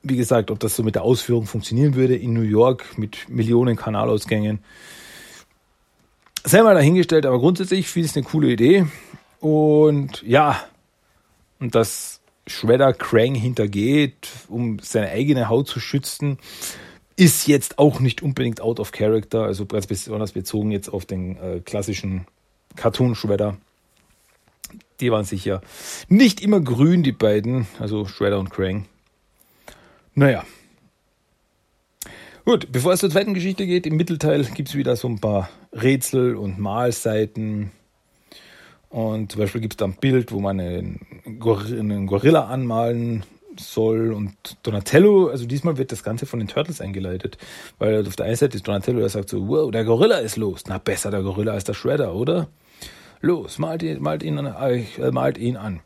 [0.03, 3.77] Wie gesagt, ob das so mit der Ausführung funktionieren würde in New York mit Millionen
[3.77, 4.59] Kanalausgängen,
[6.45, 8.87] sei mal dahingestellt, aber grundsätzlich finde ich es eine coole Idee.
[9.41, 10.61] Und ja,
[11.61, 16.39] und das Shredder Krang hintergeht, um seine eigene Haut zu schützen,
[17.17, 21.37] ist jetzt auch nicht unbedingt out of character, also ganz besonders bezogen jetzt auf den
[21.37, 22.27] äh, klassischen
[22.77, 23.57] Cartoon Shredder.
[25.01, 25.61] Die waren sicher
[26.09, 28.87] nicht immer grün, die beiden, also Shredder und Krang.
[30.15, 30.45] Naja.
[32.45, 35.49] Gut, bevor es zur zweiten Geschichte geht, im Mittelteil gibt es wieder so ein paar
[35.73, 37.71] Rätsel und Malseiten
[38.93, 41.01] und zum Beispiel gibt es da ein Bild, wo man einen,
[41.39, 43.25] Gorilla anmalen
[43.61, 47.39] soll und Donatello, also diesmal wird das Ganze von den Turtles eingeleitet,
[47.79, 50.65] weil auf der einen Seite ist Donatello, der sagt so, wow, der Gorilla ist los.
[50.67, 52.49] Na, besser der Gorilla als der Shredder, oder?
[53.21, 55.81] Los, malt ihn, malt ihn, äh, malt ihn an.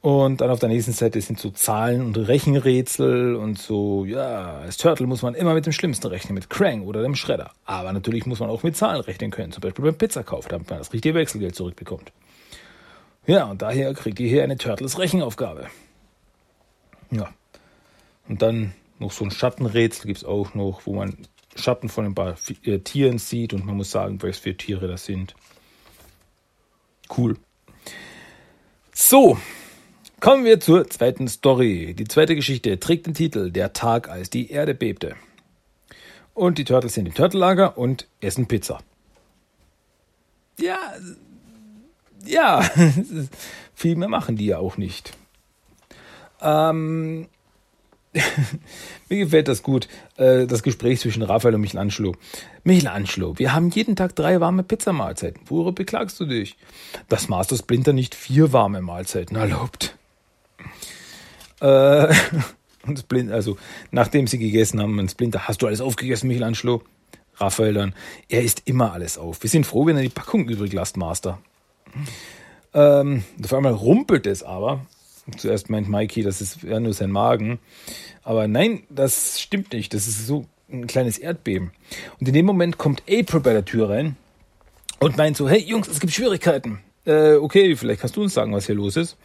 [0.00, 4.76] Und dann auf der nächsten Seite sind so Zahlen und Rechenrätsel und so, ja, als
[4.76, 7.50] Turtle muss man immer mit dem Schlimmsten rechnen, mit Krang oder dem Schredder.
[7.64, 10.78] Aber natürlich muss man auch mit Zahlen rechnen können, zum Beispiel beim Pizzakauf, damit man
[10.78, 12.12] das richtige Wechselgeld zurückbekommt.
[13.26, 15.66] Ja, und daher kriegt ihr hier eine Turtles Rechenaufgabe.
[17.10, 17.32] Ja.
[18.28, 21.16] Und dann noch so ein Schattenrätsel gibt es auch noch, wo man
[21.56, 25.04] Schatten von ein paar äh, Tieren sieht und man muss sagen, was für Tiere das
[25.04, 25.34] sind.
[27.16, 27.36] Cool.
[28.92, 29.38] So,
[30.20, 31.94] Kommen wir zur zweiten Story.
[31.94, 35.14] Die zweite Geschichte trägt den Titel Der Tag, als die Erde bebte.
[36.34, 38.80] Und die Turtles sind im Turtellager und essen Pizza.
[40.58, 40.76] Ja,
[42.24, 42.62] ja,
[43.74, 45.16] viel mehr machen die ja auch nicht.
[46.40, 47.28] Ähm,
[49.08, 52.14] mir gefällt das gut, äh, das Gespräch zwischen Raphael und Michelangelo.
[52.64, 55.42] Michelangelo, wir haben jeden Tag drei warme Pizzamahlzeiten.
[55.46, 56.56] Worüber beklagst du dich?
[57.08, 59.96] Dass Master Splinter nicht vier warme Mahlzeiten erlaubt.
[61.60, 62.14] Äh,
[62.86, 63.58] und Splinter, also
[63.90, 66.82] nachdem sie gegessen haben, und Splinter, hast du alles aufgegessen, Michelangelo?
[67.36, 67.94] Raphael dann,
[68.28, 69.42] er isst immer alles auf.
[69.42, 71.38] Wir sind froh, wenn er die Packung übrig lässt, Master.
[72.74, 74.86] Ähm, auf einmal rumpelt es aber.
[75.36, 77.58] Zuerst meint Mikey, das ist ja nur sein Magen.
[78.22, 79.92] Aber nein, das stimmt nicht.
[79.94, 81.72] Das ist so ein kleines Erdbeben.
[82.20, 84.16] Und in dem Moment kommt April bei der Tür rein
[85.00, 86.80] und meint so, hey Jungs, es gibt Schwierigkeiten.
[87.04, 89.16] Äh, okay, vielleicht kannst du uns sagen, was hier los ist.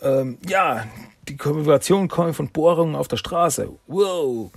[0.00, 0.86] Ähm, ja,
[1.28, 3.70] die Kommunikation kommt von Bohrungen auf der Straße.
[3.86, 4.50] Wow,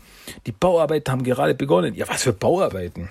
[0.45, 1.95] die Bauarbeiten haben gerade begonnen.
[1.95, 3.09] Ja, was für Bauarbeiten?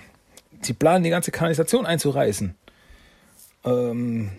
[0.60, 2.54] Sie planen die ganze Kanalisation einzureißen.
[3.64, 4.30] Ähm,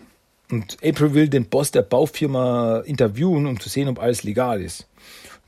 [0.50, 4.86] und April will den Boss der Baufirma interviewen, um zu sehen, ob alles legal ist.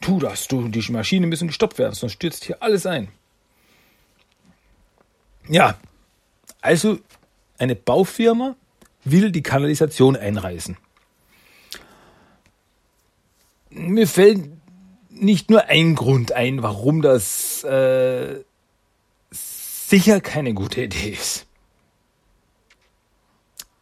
[0.01, 3.09] Tu das, du, die Maschinen müssen gestoppt werden, sonst stürzt hier alles ein.
[5.49, 5.77] Ja,
[6.61, 6.99] also
[7.59, 8.57] eine Baufirma
[9.05, 10.77] will die Kanalisation einreißen.
[13.71, 14.51] Mir fällt
[15.11, 18.41] nicht nur ein Grund ein, warum das äh,
[19.31, 21.47] sicher keine gute Idee ist.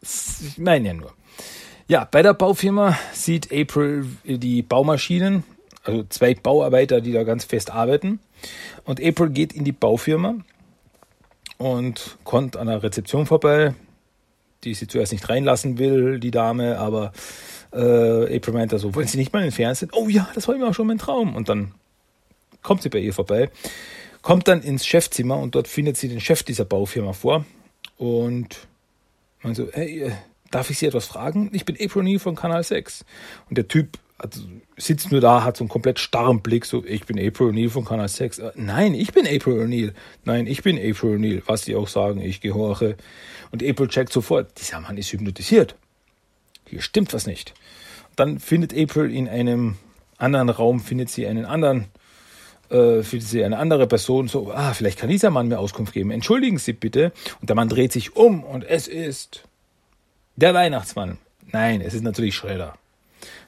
[0.02, 1.12] Ich meine ja nur.
[1.88, 5.44] Ja, bei der Baufirma sieht April die Baumaschinen,
[5.82, 8.20] also zwei Bauarbeiter, die da ganz fest arbeiten.
[8.84, 10.36] Und April geht in die Baufirma
[11.58, 13.74] und kommt an der Rezeption vorbei,
[14.64, 17.12] die sie zuerst nicht reinlassen will, die Dame, aber
[17.72, 19.90] äh, April meint da so, wollen Sie nicht mal in den Fernsehen?
[19.92, 21.34] Oh ja, das war immer auch schon mein Traum.
[21.34, 21.74] Und dann
[22.62, 23.50] kommt sie bei ihr vorbei,
[24.22, 27.44] kommt dann ins Chefzimmer und dort findet sie den Chef dieser Baufirma vor
[27.96, 28.68] und
[29.42, 30.12] man so, hey, äh,
[30.50, 31.50] darf ich Sie etwas fragen?
[31.52, 33.04] Ich bin April Neal von Kanal 6.
[33.48, 34.42] Und der Typ also,
[34.76, 37.86] sitzt nur da, hat so einen komplett starren Blick, so, ich bin April O'Neil von
[37.86, 38.38] Kanal 6.
[38.38, 39.94] Äh, nein, ich bin April O'Neil.
[40.24, 41.42] Nein, ich bin April O'Neil.
[41.46, 42.96] Was die auch sagen, ich gehorche.
[43.50, 45.74] Und April checkt sofort, dieser Mann ist hypnotisiert.
[46.66, 47.54] Hier stimmt was nicht.
[48.14, 49.76] Dann findet April in einem
[50.18, 51.86] anderen Raum, findet sie einen anderen,
[52.70, 56.10] äh, findet sie eine andere Person, so, ah, vielleicht kann dieser Mann mir Auskunft geben.
[56.10, 57.12] Entschuldigen Sie bitte.
[57.40, 59.44] Und der Mann dreht sich um und es ist
[60.36, 61.18] der Weihnachtsmann.
[61.52, 62.74] Nein, es ist natürlich Schredder.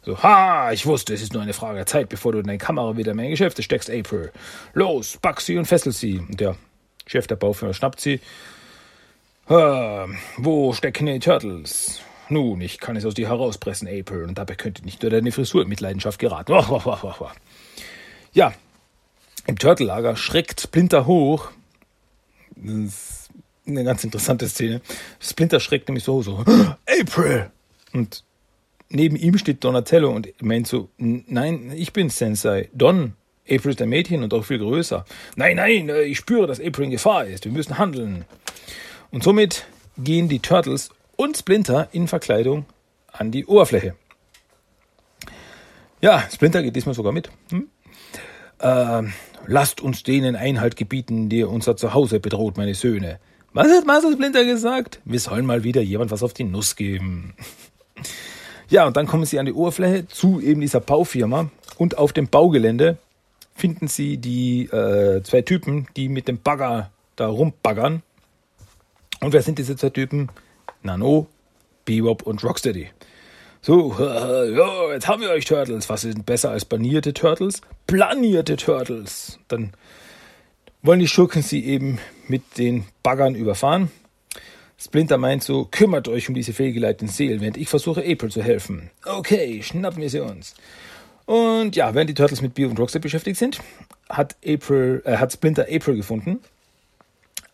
[0.04, 2.96] So, ha, ich wusste, es ist nur eine Frage der Zeit, bevor du deine Kamera
[2.96, 4.32] wieder in meine Geschäfte steckst, April.
[4.74, 6.18] Los, pack sie und fessel sie.
[6.18, 6.56] Und der
[7.06, 8.20] Chef der Baufirma schnappt sie.
[9.48, 10.08] Ha,
[10.38, 12.00] wo stecken die Turtles?
[12.28, 15.62] Nun, ich kann es aus dir herauspressen, April, und dabei könnte nicht nur deine Frisur
[15.62, 16.52] in Mitleidenschaft geraten.
[18.34, 18.54] Ja,
[19.46, 21.50] im Turtle-Lager schreckt Splinter hoch.
[22.56, 23.30] Das ist
[23.66, 24.80] eine ganz interessante Szene.
[25.20, 26.44] Splinter schreckt nämlich so, so,
[27.00, 27.50] April!
[27.92, 28.24] Und
[28.88, 32.68] neben ihm steht Donatello und meint so, nein, ich bin Sensei.
[32.72, 33.14] Don,
[33.48, 35.04] April ist ein Mädchen und auch viel größer.
[35.36, 37.44] Nein, nein, äh, ich spüre, dass April in Gefahr ist.
[37.44, 38.24] Wir müssen handeln.
[39.10, 39.66] Und somit
[39.98, 42.66] gehen die Turtles und Splinter in Verkleidung
[43.12, 43.94] an die Oberfläche.
[46.00, 47.30] Ja, Splinter geht diesmal sogar mit.
[47.50, 47.68] Hm?
[48.62, 49.02] Äh,
[49.46, 53.18] lasst uns denen Einhalt gebieten, der unser Zuhause bedroht, meine Söhne.
[53.52, 55.00] Was hat Master Splinter gesagt?
[55.04, 57.34] Wir sollen mal wieder jemand was auf die Nuss geben.
[58.70, 62.28] Ja, und dann kommen sie an die Oberfläche zu eben dieser Baufirma und auf dem
[62.28, 62.96] Baugelände
[63.54, 68.02] finden sie die äh, zwei Typen, die mit dem Bagger da rumbaggern.
[69.20, 70.30] Und wer sind diese zwei Typen?
[70.82, 71.26] Nano,
[71.84, 72.88] Bebop und Rocksteady.
[73.64, 75.88] So, ja, jetzt haben wir euch Turtles.
[75.88, 77.60] Was sind besser als banierte Turtles?
[77.86, 79.38] Planierte Turtles.
[79.46, 79.72] Dann
[80.82, 83.92] wollen die Schurken sie eben mit den Baggern überfahren.
[84.76, 88.90] Splinter meint so, kümmert euch um diese fehlgeleiteten Seelen, während ich versuche, April zu helfen.
[89.04, 90.56] Okay, schnappen wir sie uns.
[91.24, 93.60] Und ja, während die Turtles mit Bio und Rocksteady beschäftigt sind,
[94.08, 96.40] hat April, äh, hat Splinter April gefunden.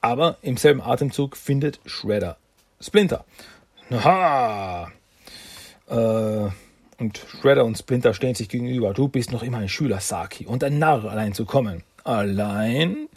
[0.00, 2.38] Aber im selben Atemzug findet Shredder
[2.80, 3.26] Splinter.
[3.90, 4.90] Aha!
[5.88, 6.50] Äh,
[6.98, 8.92] und Shredder und Splinter stehen sich gegenüber.
[8.92, 11.84] Du bist noch immer ein Schüler, Saki, und ein Narr, allein zu kommen.
[12.02, 13.08] Allein?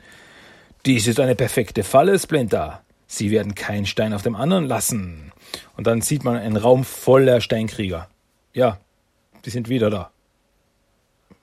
[0.86, 2.84] Dies ist eine perfekte Falle, Splinter.
[3.08, 5.32] Sie werden keinen Stein auf dem anderen lassen.
[5.78, 8.08] Und dann sieht man einen Raum voller Steinkrieger.
[8.54, 8.80] Ja,
[9.46, 10.12] die sind wieder da.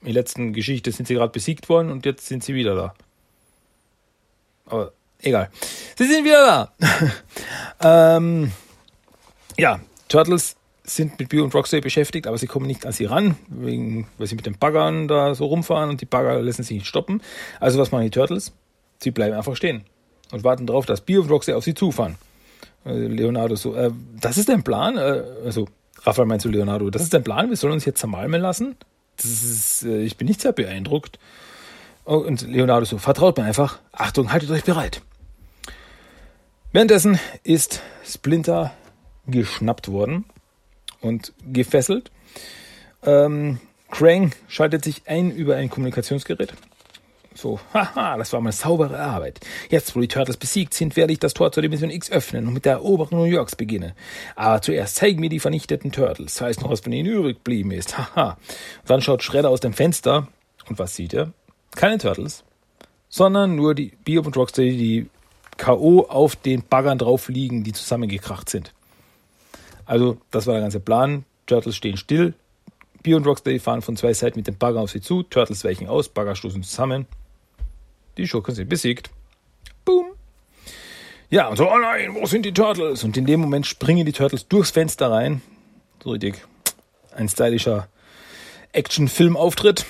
[0.00, 2.94] In der letzten Geschichte sind sie gerade besiegt worden und jetzt sind sie wieder da.
[4.66, 5.50] Aber egal.
[5.96, 6.70] Sie sind wieder
[7.80, 8.16] da.
[8.16, 8.52] ähm,
[9.56, 10.56] ja, Turtles
[10.88, 14.26] sind mit Bio und Rocksteady beschäftigt, aber sie kommen nicht an sie ran, wegen, weil
[14.26, 17.22] sie mit den Baggern da so rumfahren und die Bagger lassen sich nicht stoppen.
[17.60, 18.52] Also was machen die Turtles?
[18.98, 19.84] Sie bleiben einfach stehen
[20.32, 22.16] und warten darauf, dass Bio und Roxy auf sie zufahren.
[22.84, 24.96] Äh, Leonardo so, äh, das ist dein Plan?
[24.96, 25.68] Äh, also,
[26.02, 27.48] Raphael meint zu Leonardo, das ist dein Plan?
[27.48, 28.76] Wir sollen uns jetzt zermalmen lassen?
[29.18, 31.18] Ist, äh, ich bin nicht sehr beeindruckt.
[32.04, 33.80] Oh, und Leonardo so, vertraut mir einfach.
[33.92, 35.02] Achtung, haltet euch bereit.
[36.72, 38.72] Währenddessen ist Splinter
[39.26, 40.24] geschnappt worden
[41.00, 42.10] und gefesselt.
[43.04, 46.52] Ähm, Krang schaltet sich ein über ein Kommunikationsgerät
[47.38, 49.40] so, haha, das war mal saubere Arbeit.
[49.70, 52.52] Jetzt, wo die Turtles besiegt sind, werde ich das Tor zur Dimension X öffnen und
[52.52, 53.92] mit der Eroberung New Yorks beginnen.
[54.36, 57.96] Aber zuerst zeigen mir die vernichteten Turtles, falls noch was von ihnen übrig geblieben ist.
[58.16, 58.36] Haha.
[58.86, 60.28] Dann schaut Shredder aus dem Fenster
[60.68, 61.32] und was sieht er?
[61.74, 62.44] Keine Turtles,
[63.08, 65.10] sondern nur die Bebop und Rocksteady, die
[65.56, 66.06] K.O.
[66.08, 68.72] auf den Baggern drauf liegen, die zusammengekracht sind.
[69.88, 71.24] Also, das war der ganze Plan.
[71.46, 72.34] Turtles stehen still.
[73.02, 75.22] Bio und Rocksteady fahren von zwei Seiten mit dem Bagger auf sie zu.
[75.22, 77.06] Turtles weichen aus, Bagger stoßen zusammen.
[78.18, 79.08] Die Schurken sind besiegt.
[79.86, 80.06] Boom.
[81.30, 83.02] Ja, und so, oh nein, wo sind die Turtles?
[83.02, 85.40] Und in dem Moment springen die Turtles durchs Fenster rein.
[86.02, 86.44] So richtig
[87.14, 87.88] ein stylischer
[88.72, 89.86] Action-Film-Auftritt.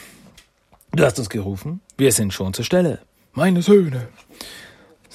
[0.93, 1.81] Du hast uns gerufen.
[1.97, 3.01] Wir sind schon zur Stelle.
[3.33, 4.09] Meine Söhne.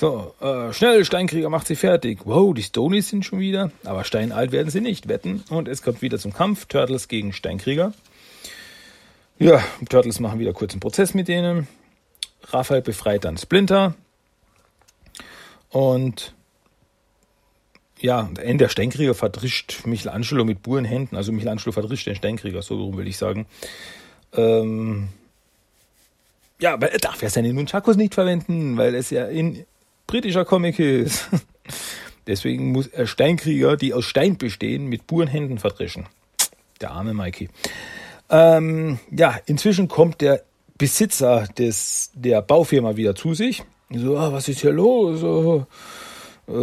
[0.04, 2.26] So, äh, schnell, Steinkrieger macht sie fertig.
[2.26, 3.72] Wow, die Stonies sind schon wieder.
[3.86, 5.46] Aber steinalt werden sie nicht, wetten.
[5.50, 6.66] Und es kommt wieder zum Kampf.
[6.66, 7.94] Turtles gegen Steinkrieger.
[9.40, 11.70] Ja, Turtles machen wieder kurz einen Prozess mit denen.
[12.48, 13.96] Raphael befreit dann Splinter.
[15.70, 16.34] Und
[17.98, 21.18] ja, der Steinkrieger verdrischt Michelangelo mit Burenhänden.
[21.18, 23.46] Also Michelangelo verdrischt den Steinkrieger, so will ich sagen.
[24.34, 25.08] Ähm,
[26.60, 29.66] ja, aber er darf ja seine Nunchakos nicht verwenden, weil es ja in
[30.08, 31.30] britischer Comic ist.
[32.28, 36.06] Deswegen muss er Steinkrieger, die aus Stein bestehen, mit Burenhänden verdreschen.
[36.80, 37.50] Der arme Mikey.
[38.30, 40.44] Ähm, ja, inzwischen kommt der
[40.78, 43.64] Besitzer des, der Baufirma wieder zu sich.
[43.90, 45.22] So, ah, was ist hier los?
[45.24, 45.66] Oh,
[46.48, 46.54] äh,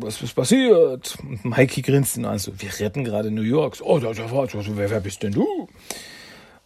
[0.00, 1.16] was ist passiert?
[1.22, 3.76] Und Mikey grinst ihn an, so, wir retten gerade New York.
[3.82, 5.68] Oh, da, da, da, wer, wer bist denn du?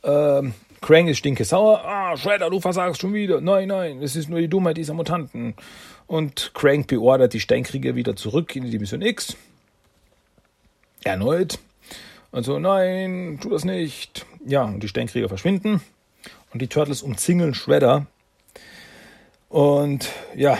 [0.04, 1.82] Ähm, Krang ist stinke sauer.
[1.84, 3.40] Ah, Shredder, du versagst schon wieder.
[3.40, 5.54] Nein, nein, es ist nur die Dummheit dieser Mutanten.
[6.08, 9.36] Und Krang beordert die Steinkrieger wieder zurück in die Dimension X.
[11.04, 11.58] Erneut.
[12.30, 14.26] Und so, nein, tu das nicht.
[14.44, 15.82] Ja, und die Steinkrieger verschwinden.
[16.52, 18.06] Und die Turtles umzingeln Shredder.
[19.50, 20.58] Und ja,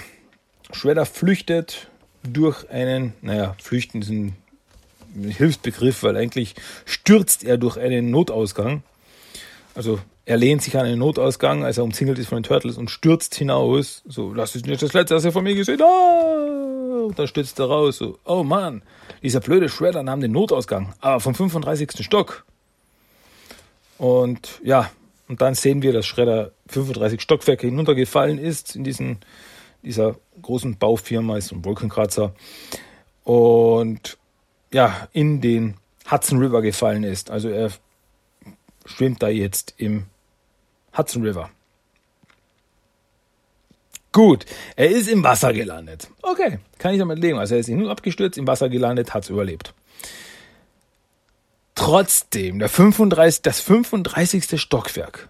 [0.71, 1.89] Shredder flüchtet
[2.23, 4.37] durch einen, naja, flüchten ist ein
[5.15, 8.83] Hilfsbegriff, weil eigentlich stürzt er durch einen Notausgang.
[9.75, 12.91] Also er lehnt sich an einen Notausgang, als er umzingelt ist von den Turtles und
[12.91, 14.03] stürzt hinaus.
[14.07, 17.05] So, das ist nicht das Letzte, was er von mir gesehen ah!
[17.07, 17.97] Und dann stürzt er raus.
[17.97, 18.83] So, oh Mann,
[19.23, 22.05] dieser blöde Shredder nahm den Notausgang, aber vom 35.
[22.05, 22.45] Stock.
[23.97, 24.91] Und ja,
[25.29, 29.19] und dann sehen wir, dass Shredder 35 Stockwerke hinuntergefallen ist in diesen,
[29.83, 32.35] dieser großen Baufirma, ist ein Wolkenkratzer.
[33.25, 34.17] Und
[34.73, 35.77] ja, in den
[36.11, 37.31] Hudson River gefallen ist.
[37.31, 37.71] Also er
[38.89, 40.07] schwimmt da jetzt im
[40.97, 41.51] Hudson River.
[44.13, 46.11] Gut, er ist im Wasser gelandet.
[46.23, 47.39] Okay, kann ich damit leben.
[47.39, 49.75] Also er ist und abgestürzt, im Wasser gelandet, hat es überlebt.
[51.75, 54.61] Trotzdem, der 35, das 35.
[54.61, 55.29] Stockwerk,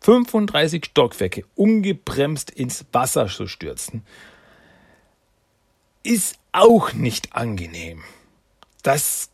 [0.00, 4.06] 35 Stockwerke ungebremst ins Wasser zu stürzen,
[6.02, 8.02] ist auch nicht angenehm.
[8.82, 9.28] Das,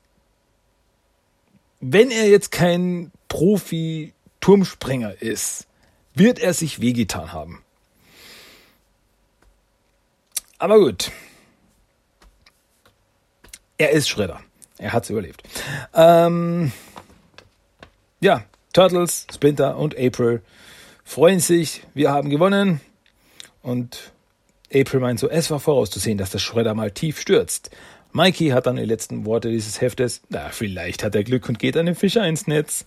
[1.81, 5.67] wenn er jetzt kein Profi-Turmspringer ist,
[6.15, 7.63] wird er sich wehgetan haben.
[10.59, 11.11] Aber gut.
[13.79, 14.41] Er ist Schredder.
[14.79, 15.43] Er hat es überlebt.
[15.95, 16.73] Ähm,
[18.21, 20.43] ja, Turtles, Splinter und April
[21.05, 21.83] freuen sich.
[21.95, 22.81] Wir haben gewonnen.
[23.63, 24.13] Und
[24.73, 27.71] April meint so, es war vorauszusehen, dass der Schredder mal tief stürzt.
[28.13, 30.23] Mikey hat dann die letzten Worte dieses Heftes.
[30.29, 32.87] Na, vielleicht hat er Glück und geht einem Fischer ins Netz.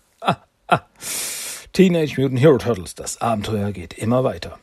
[1.74, 4.60] Teenage Mutant Hero Turtles, das Abenteuer geht immer weiter.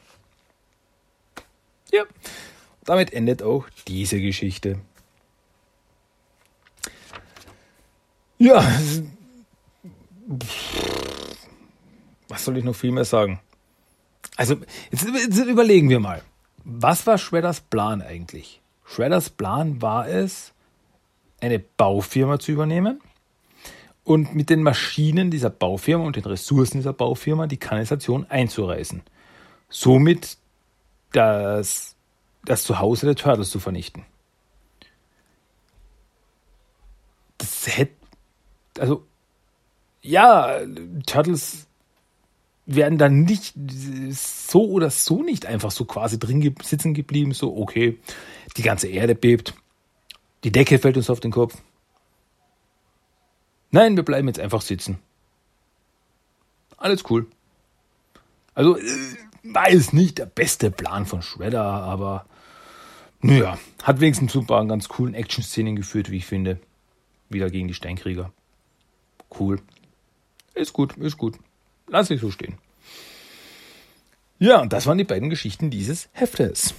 [1.93, 2.05] Ja,
[2.85, 4.79] damit endet auch diese Geschichte.
[8.39, 8.63] Ja,
[12.29, 13.41] was soll ich noch viel mehr sagen?
[14.37, 14.57] Also,
[14.91, 16.23] jetzt, jetzt überlegen wir mal.
[16.65, 18.61] Was war Shredders Plan eigentlich?
[18.85, 20.53] Shredders Plan war es,
[21.41, 23.01] eine Baufirma zu übernehmen
[24.07, 29.03] und mit den Maschinen dieser Baufirma und den Ressourcen dieser Baufirma die Kanalisation einzureißen.
[29.69, 30.39] Somit
[31.11, 31.97] das,
[32.45, 34.05] das Zuhause der Turtles zu vernichten.
[37.39, 37.95] Das hätte
[38.79, 39.05] also
[40.03, 40.61] ja,
[41.07, 41.67] Turtles
[42.65, 43.55] werden dann nicht
[44.11, 47.99] so oder so nicht einfach so quasi drin sitzen geblieben, so okay,
[48.57, 49.55] die ganze Erde bebt,
[50.45, 51.57] die Decke fällt uns auf den Kopf.
[53.71, 54.99] Nein, wir bleiben jetzt einfach sitzen.
[56.77, 57.27] Alles cool.
[58.55, 58.83] Also, äh,
[59.43, 62.27] war es nicht der beste Plan von Shredder, aber
[63.21, 66.61] naja, hat wenigstens ein paar ganz coolen Action-Szenen geführt, wie ich finde.
[67.29, 68.33] Wieder gegen die Steinkrieger.
[69.39, 69.61] Cool.
[70.55, 71.37] Ist gut, ist gut.
[71.89, 72.59] Lass ich so stehen.
[74.39, 76.75] Ja, und das waren die beiden Geschichten dieses Heftes.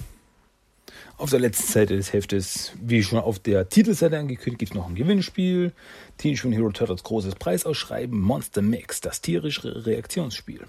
[1.18, 4.88] Auf der letzten Seite des Heftes, wie schon auf der Titelseite angekündigt, gibt es noch
[4.88, 5.72] ein Gewinnspiel.
[6.16, 8.16] Teenage Mutant Hero Turtles großes Preisausschreiben.
[8.20, 10.60] Monster Mix, das tierische Reaktionsspiel.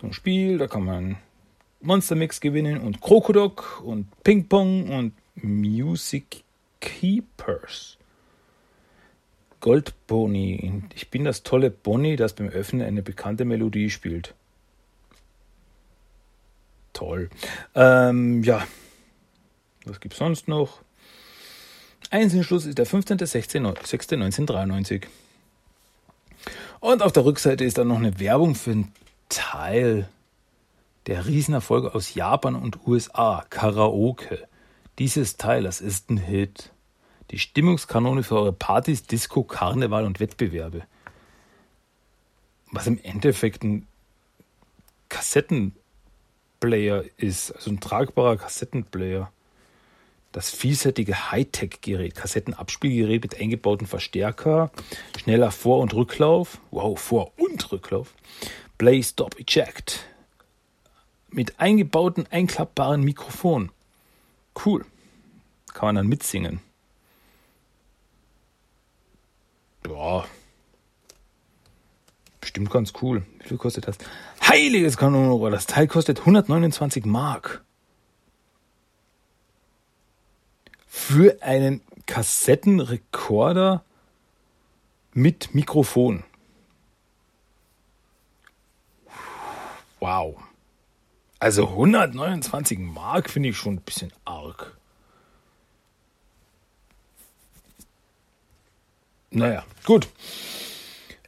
[0.00, 1.18] So ein Spiel, da kann man
[1.80, 6.42] Monster Mix gewinnen und Krokodok und Ping Pong und Music
[6.80, 7.96] Keepers.
[9.60, 10.82] Gold Bonnie.
[10.96, 14.34] Ich bin das tolle Bonnie, das beim Öffnen eine bekannte Melodie spielt.
[16.92, 17.30] Toll.
[17.76, 18.66] Ähm, ja.
[19.84, 20.82] Was gibt's sonst noch?
[22.10, 25.06] Einzelschluss ist der 15.06.1993.
[26.80, 28.92] Und auf der Rückseite ist dann noch eine Werbung für einen
[29.28, 30.08] Teil
[31.06, 34.46] der Riesenerfolge aus Japan und USA, Karaoke.
[34.98, 36.70] Dieses Teil, das ist ein Hit.
[37.30, 40.82] Die Stimmungskanone für eure Partys, Disco, Karneval und Wettbewerbe.
[42.72, 43.86] Was im Endeffekt ein
[45.08, 49.32] Kassettenplayer ist, also ein tragbarer Kassettenplayer.
[50.32, 54.70] Das vielseitige Hightech-Gerät, Kassettenabspielgerät mit eingebauten Verstärker,
[55.18, 58.14] schneller Vor- und Rücklauf, wow, Vor- und Rücklauf,
[58.78, 60.06] Play, Stop, Eject,
[61.30, 63.72] mit eingebauten einklappbaren Mikrofon.
[64.64, 64.84] Cool.
[65.72, 66.60] Kann man dann mitsingen.
[69.86, 70.24] Ja.
[72.40, 73.24] Bestimmt ganz cool.
[73.40, 73.98] Wie viel kostet das?
[74.42, 75.50] Heiliges Kanonenrohr.
[75.50, 77.64] Das Teil kostet 129 Mark.
[80.92, 83.84] Für einen Kassettenrekorder
[85.14, 86.24] mit Mikrofon.
[90.00, 90.36] Wow.
[91.38, 94.76] Also 129 Mark finde ich schon ein bisschen arg.
[99.30, 100.08] Naja, gut.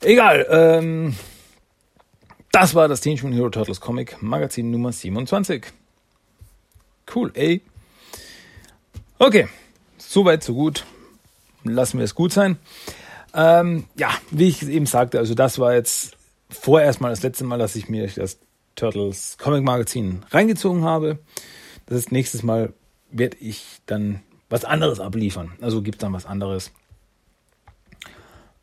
[0.00, 0.44] Egal.
[0.50, 1.16] Ähm,
[2.50, 5.66] das war das Teenage Mutant Hero Turtles Comic Magazin Nummer 27.
[7.14, 7.62] Cool, ey.
[9.22, 9.46] Okay,
[9.98, 10.84] soweit, so gut.
[11.62, 12.58] Lassen wir es gut sein.
[13.32, 16.16] Ähm, ja, wie ich eben sagte, also das war jetzt
[16.50, 18.40] vorerst mal das letzte Mal, dass ich mir das
[18.74, 21.20] Turtles Comic Magazin reingezogen habe.
[21.86, 22.72] Das ist nächstes Mal
[23.12, 25.52] werde ich dann was anderes abliefern.
[25.60, 26.72] Also gibt dann was anderes.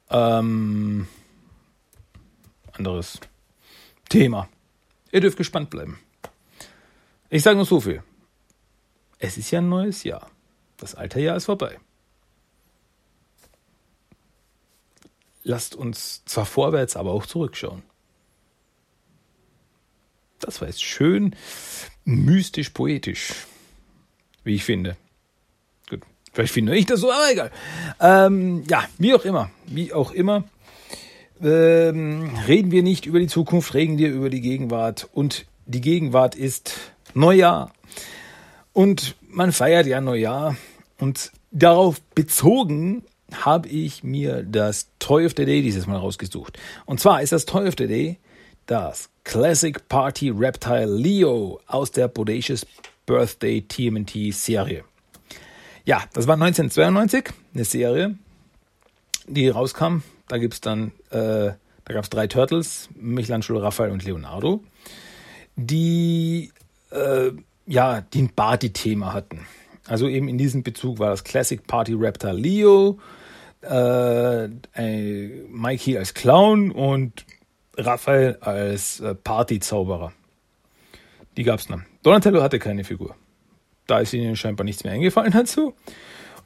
[0.10, 1.08] Ähm,
[2.74, 3.22] anderes
[4.10, 4.50] Thema.
[5.14, 6.00] Ihr dürft gespannt bleiben.
[7.30, 8.04] Ich sage nur so viel.
[9.20, 10.30] Es ist ja ein neues Jahr.
[10.80, 11.78] Das alte Jahr ist vorbei.
[15.44, 17.84] Lasst uns zwar vorwärts, aber auch zurückschauen.
[20.40, 21.36] Das war jetzt schön
[22.06, 23.34] mystisch poetisch,
[24.44, 24.96] wie ich finde.
[25.90, 26.02] Gut,
[26.34, 27.52] vielleicht finde ich das so, aber egal.
[28.00, 30.46] Ähm, ja, wie auch immer, wie auch immer.
[31.42, 35.10] Ähm, reden wir nicht über die Zukunft, reden wir über die Gegenwart.
[35.14, 36.74] Und die Gegenwart ist
[37.14, 37.74] Neujahr.
[38.74, 40.56] Und man feiert ja Neujahr.
[41.00, 43.04] Und darauf bezogen
[43.34, 46.58] habe ich mir das Toy of the Day dieses Mal rausgesucht.
[46.86, 48.18] Und zwar ist das Toy of the Day
[48.66, 52.66] das Classic Party Reptile Leo aus der Bodacious
[53.06, 54.84] Birthday TMNT Serie.
[55.86, 58.16] Ja, das war 1992, eine Serie,
[59.28, 60.04] die rauskam.
[60.28, 61.54] Da gibt's dann, äh,
[61.86, 64.64] da gab's drei Turtles, Michelangelo, Raphael und Leonardo,
[65.56, 66.52] die
[66.92, 67.32] äh,
[67.70, 69.46] ja, die ein Party-Thema hatten.
[69.88, 73.00] Also eben in diesem Bezug war das Classic Party Reptile Leo,
[73.62, 74.48] äh,
[75.50, 77.26] Mikey als Clown und
[77.78, 80.12] Raphael als äh, Partyzauberer.
[81.38, 81.86] Die gab es dann.
[82.04, 83.16] Donatello hatte keine Figur.
[83.86, 85.76] Da ist ihnen scheinbar nichts mehr eingefallen dazu.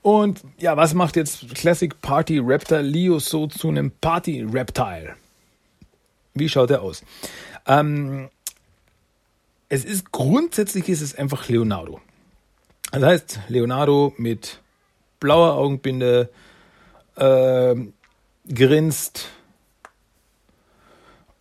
[0.02, 5.16] Und ja, was macht jetzt Classic Party Raptor Leo so zu einem Party Reptile?
[6.34, 7.04] Wie schaut er aus?
[7.66, 8.30] Ähm,
[9.70, 12.00] es ist grundsätzlich ist es einfach Leonardo.
[12.92, 14.62] Das heißt, Leonardo mit
[15.20, 16.30] blauer Augenbinde,
[17.16, 17.76] äh,
[18.54, 19.30] grinst,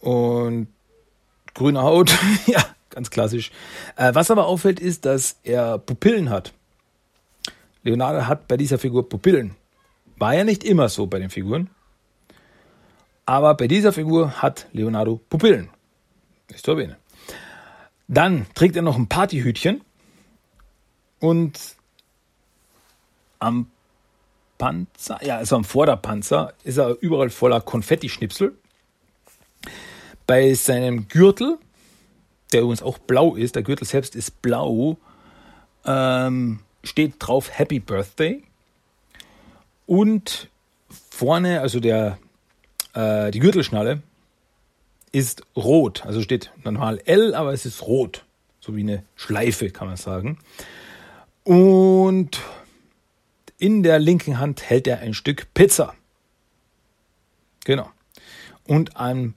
[0.02, 0.66] und
[1.54, 2.12] grüne Haut,
[2.46, 3.50] ja, ganz klassisch.
[3.96, 6.52] Äh, was aber auffällt, ist, dass er Pupillen hat.
[7.84, 9.56] Leonardo hat bei dieser Figur Pupillen.
[10.16, 11.70] War ja nicht immer so bei den Figuren.
[13.24, 15.70] Aber bei dieser Figur hat Leonardo Pupillen.
[16.48, 16.96] Ist zu erwähnen.
[18.12, 19.80] Dann trägt er noch ein Partyhütchen.
[21.18, 21.58] Und
[23.38, 23.70] am
[24.58, 28.54] Panzer, ja, also am Vorderpanzer ist er überall voller Konfettischnipsel.
[30.26, 31.58] Bei seinem Gürtel,
[32.52, 34.98] der übrigens auch blau ist, der Gürtel selbst ist blau,
[35.86, 38.42] ähm, steht drauf Happy Birthday.
[39.86, 40.50] Und
[41.08, 42.18] vorne, also der,
[42.92, 44.02] äh, die Gürtelschnalle,
[45.12, 46.04] ist rot.
[46.04, 48.24] Also steht normal L, aber es ist rot.
[48.60, 50.38] So wie eine Schleife, kann man sagen.
[51.44, 52.40] Und
[53.58, 55.94] in der linken Hand hält er ein Stück Pizza.
[57.64, 57.90] Genau.
[58.66, 59.34] Und am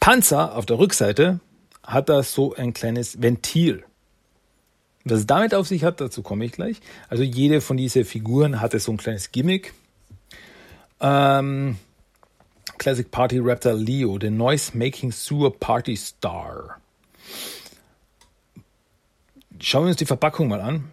[0.00, 1.40] Panzer auf der Rückseite,
[1.82, 3.84] hat er so ein kleines Ventil.
[5.04, 6.80] Was es damit auf sich hat, dazu komme ich gleich.
[7.08, 9.74] Also jede von diesen Figuren hatte so ein kleines Gimmick.
[11.00, 11.76] Ähm,
[12.78, 16.80] Classic Party Raptor Leo, the Noise Making Sewer Party Star.
[19.60, 20.84] Schauen wir uns die Verpackung mal an.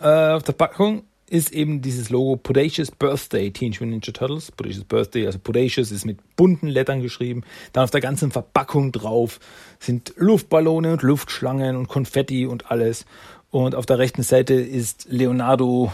[0.00, 4.52] Äh, auf der Verpackung ist eben dieses Logo Podacious Birthday Teenage Mutant Ninja Turtles.
[4.52, 7.42] Podacious Birthday, also Podacious ist mit bunten Lettern geschrieben.
[7.72, 9.40] Dann auf der ganzen Verpackung drauf
[9.80, 13.06] sind Luftballone und Luftschlangen und Konfetti und alles.
[13.50, 15.92] Und auf der rechten Seite ist Leonardo,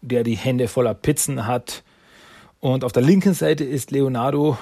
[0.00, 1.82] der die Hände voller Pizzen hat.
[2.60, 4.58] Und auf der linken Seite ist Leonardo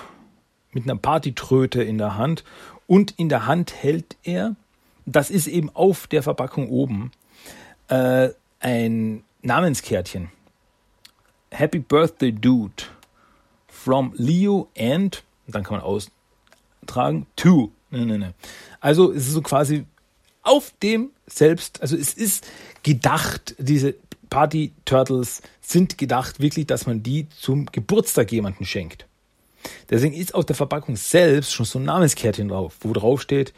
[0.72, 2.44] mit einer Partytröte in der Hand.
[2.86, 4.55] Und in der Hand hält er,
[5.05, 7.11] das ist eben auf der Verpackung oben,
[7.88, 8.30] äh,
[8.61, 10.30] ein Namenskärtchen.
[11.51, 12.84] Happy Birthday Dude
[13.66, 17.72] from Leo and, dann kann man austragen, to.
[17.90, 18.30] Nee, nee, nee.
[18.80, 19.86] Also es ist so quasi
[20.42, 22.46] auf dem selbst, also es ist
[22.82, 23.94] gedacht, diese
[24.31, 29.07] Party Turtles sind gedacht wirklich, dass man die zum Geburtstag jemanden schenkt.
[29.91, 33.53] Deswegen ist auf der Verpackung selbst schon so ein Namenskärtchen drauf, wo drauf steht,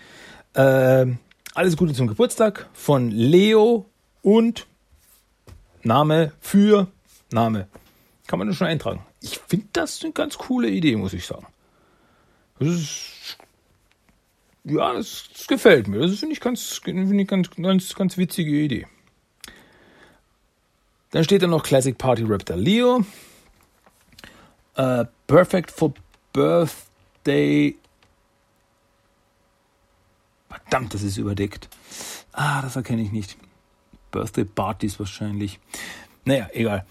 [0.54, 1.06] äh,
[1.54, 3.86] alles Gute zum Geburtstag von Leo
[4.22, 4.66] und
[5.82, 6.88] Name für
[7.32, 7.68] Name.
[8.26, 9.04] Kann man das schon eintragen.
[9.20, 11.46] Ich finde das eine ganz coole Idee, muss ich sagen.
[12.58, 13.38] Das ist,
[14.64, 16.00] ja, das, das gefällt mir.
[16.00, 18.86] Das finde ich ganz, finde ich ganz, ganz, ganz witzige Idee.
[21.10, 23.04] Dann steht da noch Classic Party Raptor Leo.
[24.78, 25.92] Uh, perfect for
[26.32, 27.76] Birthday.
[30.48, 31.68] Verdammt, das ist überdeckt.
[32.32, 33.36] Ah, das erkenne ich nicht.
[34.10, 35.58] Birthday Partys wahrscheinlich.
[36.24, 36.86] Naja, egal.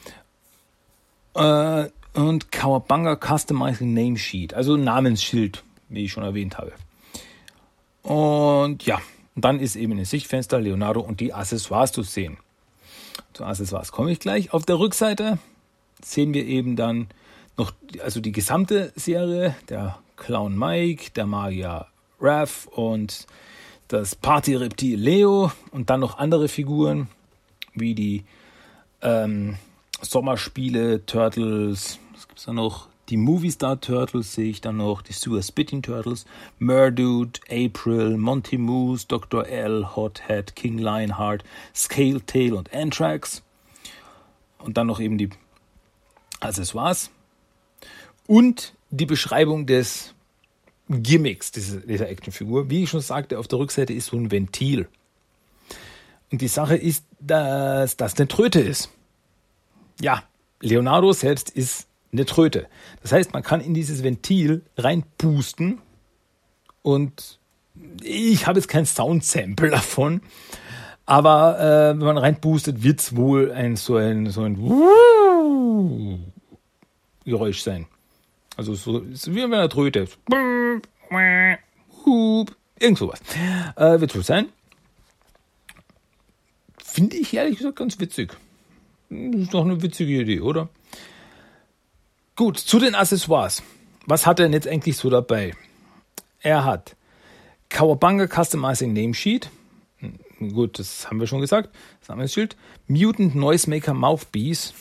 [1.36, 6.74] Äh, und Kawabanga Customizing Name Sheet, also Namensschild, wie ich schon erwähnt habe.
[8.03, 8.99] Und ja,
[9.36, 12.38] dann ist eben im Sichtfenster Leonardo und die Accessoires zu sehen.
[13.34, 14.53] Zu Accessoires komme ich gleich.
[14.53, 15.39] Auf der Rückseite
[16.03, 17.07] sehen wir eben dann
[17.57, 21.88] noch also die gesamte Serie, der Clown Mike, der Magier
[22.20, 23.28] Raph und
[23.88, 27.07] das Party-Reptil Leo und dann noch andere Figuren
[27.74, 28.26] wie die
[29.01, 29.57] ähm,
[30.01, 31.99] Sommerspiele Turtles.
[32.13, 32.89] Was gibt es da noch?
[33.10, 36.26] Die Movie Star Turtles sehe ich dann noch, die Sewer Spitting Turtles,
[36.60, 39.47] Murdude, April, Monty Moose, Dr.
[39.47, 41.43] L, Hothead, King Lionheart,
[41.74, 43.41] Scale Tail und Anthrax.
[44.60, 45.30] Und dann noch eben die
[46.39, 47.10] Accessoires.
[48.28, 50.14] Und die Beschreibung des
[50.88, 52.70] Gimmicks dieser, dieser Actionfigur.
[52.70, 54.88] Wie ich schon sagte, auf der Rückseite ist so ein Ventil.
[56.32, 58.89] Und die Sache ist, dass das eine Tröte ist.
[59.99, 60.24] Ja,
[60.62, 62.68] Leonardo selbst ist eine Tröte.
[63.01, 65.80] Das heißt, man kann in dieses Ventil reinpusten
[66.82, 67.39] und
[68.01, 70.22] ich habe jetzt kein Soundsample davon,
[71.05, 74.55] aber äh, wenn man reinpustet, wird es wohl ein so ein so ein
[77.26, 77.86] Geräusch sein.
[78.57, 80.07] Also so ist wie bei einer Tröte.
[82.80, 83.22] Irgend sowas.
[83.76, 84.47] Äh, wird so sein.
[86.78, 88.36] Finde ich ehrlich gesagt ganz witzig.
[89.10, 90.70] Ist doch eine witzige Idee, oder?
[92.40, 93.62] Gut, zu den Accessoires.
[94.06, 95.54] Was hat er denn jetzt eigentlich so dabei?
[96.40, 96.96] Er hat
[97.68, 99.50] Kawabanga Customizing Name Sheet.
[100.40, 101.76] Gut, das haben wir schon gesagt.
[102.00, 102.56] Das Namensschild.
[102.88, 104.74] Mutant Noisemaker Mouthpiece.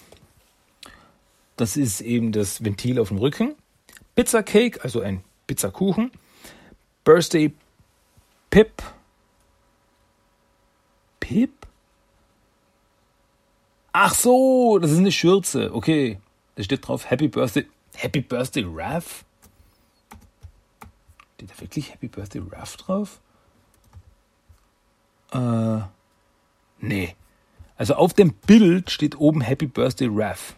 [1.57, 3.57] Das ist eben das Ventil auf dem Rücken.
[4.15, 6.13] Pizza Cake, also ein Pizzakuchen.
[7.03, 7.53] Birthday
[8.51, 8.81] Pip.
[11.19, 11.67] Pip?
[13.91, 15.75] Ach so, das ist eine Schürze.
[15.75, 16.21] Okay.
[16.59, 17.69] Da steht drauf Happy Birthday.
[17.95, 19.25] Happy Birthday Raph?
[21.37, 23.21] Steht da wirklich Happy Birthday Raph drauf?
[25.31, 25.83] Äh.
[26.81, 27.15] Nee.
[27.77, 30.57] Also auf dem Bild steht oben Happy Birthday Raph.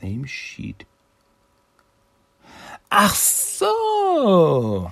[0.00, 0.86] Name Sheet.
[2.90, 4.90] Ach so.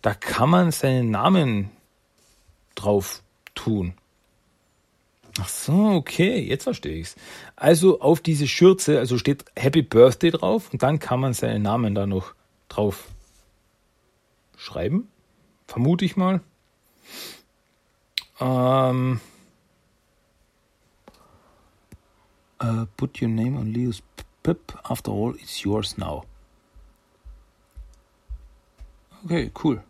[0.00, 1.70] Da kann man seinen Namen
[2.74, 3.22] drauf
[3.54, 3.92] tun.
[5.40, 7.14] Ach so, okay, jetzt verstehe ich's.
[7.54, 11.94] Also auf diese Schürze, also steht Happy Birthday drauf und dann kann man seinen Namen
[11.94, 12.34] da noch
[12.68, 13.08] drauf
[14.56, 15.08] schreiben,
[15.66, 16.40] vermute ich mal.
[18.40, 19.20] Ähm,
[22.62, 24.02] uh, put your name on Leo's
[24.42, 24.78] Pip.
[24.84, 26.24] After all, it's yours now.
[29.24, 29.82] Okay, cool.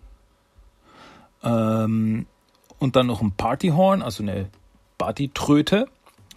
[1.42, 2.26] Ähm,
[2.78, 4.51] und dann noch ein Partyhorn, also eine
[4.99, 5.88] Partytröte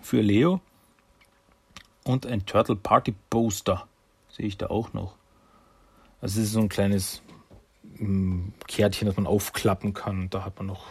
[0.02, 0.62] für Leo.
[2.04, 3.88] Und ein Turtle Party Poster
[4.30, 5.16] sehe ich da auch noch.
[6.22, 7.22] Also es ist so ein kleines
[8.00, 10.30] ein Kärtchen, das man aufklappen kann.
[10.30, 10.86] Da hat man noch.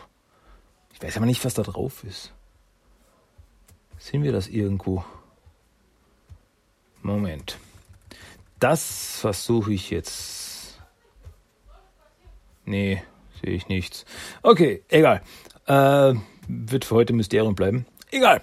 [0.92, 2.32] Ich weiß aber nicht, was da drauf ist.
[3.98, 5.04] Sehen wir das irgendwo?
[7.02, 7.58] Moment.
[8.58, 10.80] Das versuche ich jetzt.
[12.64, 13.02] Nee,
[13.40, 14.04] sehe ich nichts.
[14.42, 15.22] Okay, egal.
[15.66, 16.14] Äh,
[16.66, 17.86] wird für heute Mysterium bleiben.
[18.10, 18.42] Egal.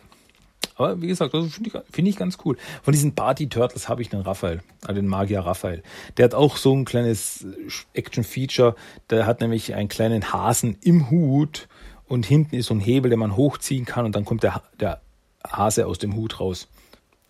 [0.75, 2.55] Aber wie gesagt, das finde ich, find ich ganz cool.
[2.83, 5.81] Von diesen Party Turtles habe ich den Raphael, also den Magier Raphael.
[6.17, 7.45] Der hat auch so ein kleines
[7.93, 8.75] Action-Feature.
[9.09, 11.67] Der hat nämlich einen kleinen Hasen im Hut
[12.07, 15.01] und hinten ist so ein Hebel, den man hochziehen kann und dann kommt der, der
[15.45, 16.67] Hase aus dem Hut raus.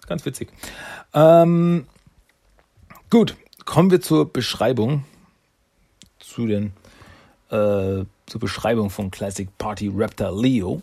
[0.07, 0.49] Ganz witzig.
[1.13, 1.87] Ähm,
[3.09, 5.05] gut, kommen wir zur Beschreibung.
[6.19, 6.73] Zu den
[7.49, 10.81] äh, zur Beschreibung von Classic Party Raptor Leo.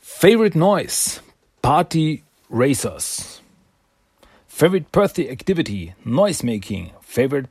[0.00, 1.20] Favorite Noise,
[1.62, 3.40] Party Racers.
[4.46, 6.90] Favorite Birthday Activity, Noise Making.
[7.00, 7.48] Favorite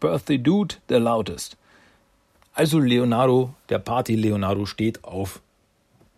[0.00, 1.56] Birthday Dude, the loudest.
[2.54, 5.40] Also Leonardo, der Party Leonardo steht auf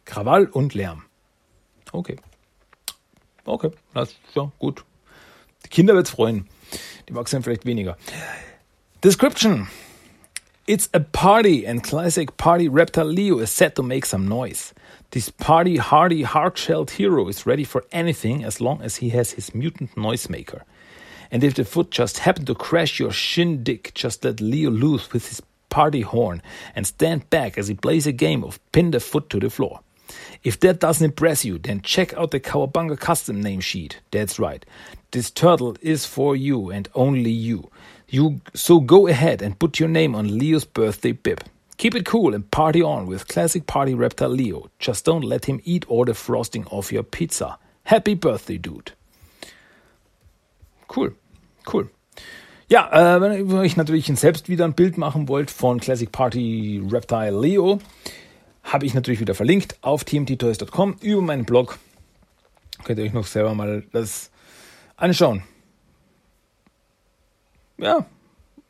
[0.05, 1.05] Krawall und Lärm.
[1.93, 2.17] Okay.
[3.45, 4.85] Okay, das ist ja gut.
[5.65, 6.47] Die Kinder wird's freuen.
[7.09, 7.97] Die Erwachsenen vielleicht weniger.
[9.03, 9.69] Description.
[10.67, 14.75] It's a party and classic party reptile Leo is set to make some noise.
[15.13, 19.55] This party hardy hard-shelled hero is ready for anything as long as he has his
[19.55, 20.63] mutant noisemaker.
[21.31, 25.29] And if the foot just happened to crash your shindig, just let Leo loose with
[25.29, 26.43] his party horn
[26.75, 29.79] and stand back as he plays a game of pin the foot to the floor.
[30.43, 34.01] If that doesn't impress you, then check out the Kawabanga custom name sheet.
[34.11, 34.67] That's right.
[35.13, 37.71] This turtle is for you and only you.
[38.09, 41.41] You so go ahead and put your name on Leo's birthday bib.
[41.77, 44.71] Keep it cool and party on with classic party reptile Leo.
[44.79, 47.59] Just don't let him eat all the frosting off your pizza.
[47.85, 48.93] Happy birthday, dude.
[50.89, 51.11] Cool,
[51.73, 51.91] cool.
[52.69, 57.39] Ja, äh, wenn euch natürlich selbst wieder ein Bild machen wollt von Classic Party Reptile
[57.39, 57.81] Leo,
[58.63, 61.79] habe ich natürlich wieder verlinkt auf tmttoys.com über meinen Blog.
[62.85, 64.31] Könnt ihr euch noch selber mal das
[64.97, 65.43] anschauen
[67.79, 68.07] ja,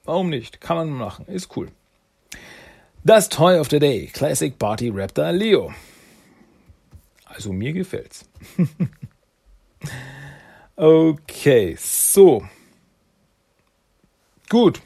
[0.04, 0.60] warum nicht?
[0.60, 1.26] Kann man machen.
[1.26, 1.70] Ist cool.
[3.04, 4.10] Das Toy of the Day.
[4.12, 5.72] Classic Party Raptor Leo.
[7.24, 8.28] Also mir gefällt's.
[10.76, 12.44] okay, so.
[14.48, 14.80] Gut.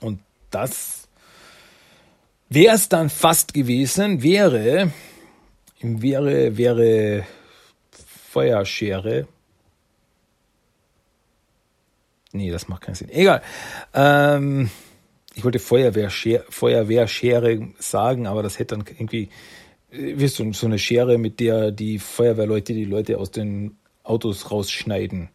[0.00, 0.20] Und
[0.50, 1.08] das
[2.48, 4.92] wäre es dann fast gewesen, wäre,
[5.80, 7.26] wäre, wäre
[8.30, 9.26] Feuerschere
[12.36, 13.08] Nee, das macht keinen Sinn.
[13.10, 13.42] Egal.
[13.94, 14.70] Ähm,
[15.34, 19.28] ich wollte Feuerwehrschere, Feuerwehrschere sagen, aber das hätte dann irgendwie,
[19.90, 24.50] äh, wirst du, so eine Schere, mit der die Feuerwehrleute die Leute aus den Autos
[24.50, 25.28] rausschneiden.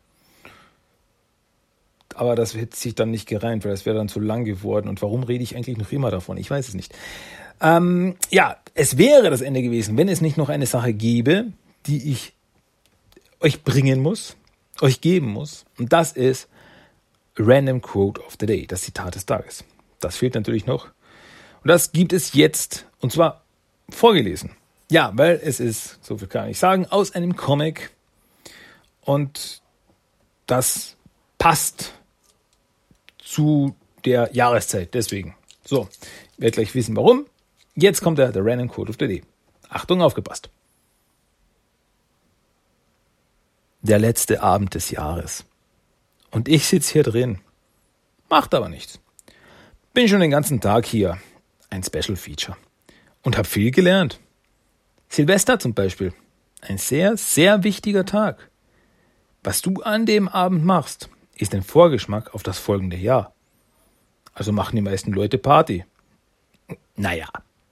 [2.15, 4.89] Aber das hätte sich dann nicht gereimt, weil das wäre dann zu lang geworden.
[4.89, 6.37] Und warum rede ich eigentlich noch immer davon?
[6.37, 6.93] Ich weiß es nicht.
[7.61, 11.47] Ähm, ja, es wäre das Ende gewesen, wenn es nicht noch eine Sache gäbe,
[11.85, 12.33] die ich
[13.39, 14.35] euch bringen muss,
[14.81, 15.65] euch geben muss.
[15.77, 16.47] Und das ist
[17.37, 19.63] Random Quote of the Day, das Zitat des Tages.
[19.99, 20.85] Das fehlt natürlich noch.
[21.63, 23.43] Und das gibt es jetzt, und zwar
[23.89, 24.51] vorgelesen.
[24.89, 27.91] Ja, weil es ist, so viel kann ich sagen, aus einem Comic.
[29.01, 29.61] Und
[30.47, 30.97] das
[31.37, 31.93] passt
[33.17, 34.93] zu der Jahreszeit.
[34.93, 35.35] Deswegen.
[35.63, 35.87] So,
[36.33, 37.25] ich werde gleich wissen, warum.
[37.75, 39.23] Jetzt kommt der, der Random Quote of the Day.
[39.69, 40.49] Achtung, aufgepasst.
[43.81, 45.45] Der letzte Abend des Jahres.
[46.31, 47.39] Und ich sitze hier drin.
[48.29, 48.99] Macht aber nichts.
[49.93, 51.19] Bin schon den ganzen Tag hier.
[51.69, 52.57] Ein Special Feature.
[53.21, 54.19] Und hab viel gelernt.
[55.09, 56.13] Silvester zum Beispiel.
[56.61, 58.49] Ein sehr, sehr wichtiger Tag.
[59.43, 63.33] Was du an dem Abend machst, ist ein Vorgeschmack auf das folgende Jahr.
[64.33, 65.83] Also machen die meisten Leute Party.
[66.95, 67.27] Naja,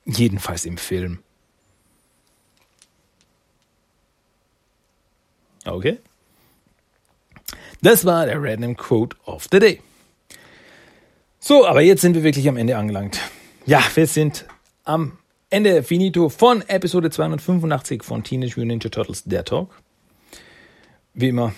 [0.06, 1.20] jedenfalls im Film.
[5.66, 6.00] Okay?
[7.82, 9.82] Das war der Random Quote of the Day.
[11.40, 13.22] So, aber jetzt sind wir wirklich am Ende angelangt.
[13.66, 14.46] Ja, wir sind
[14.84, 15.18] am
[15.50, 19.70] Ende finito von Episode 285 von Teenage Mutant Ninja Turtles Der Talk.
[21.14, 21.54] Wie immer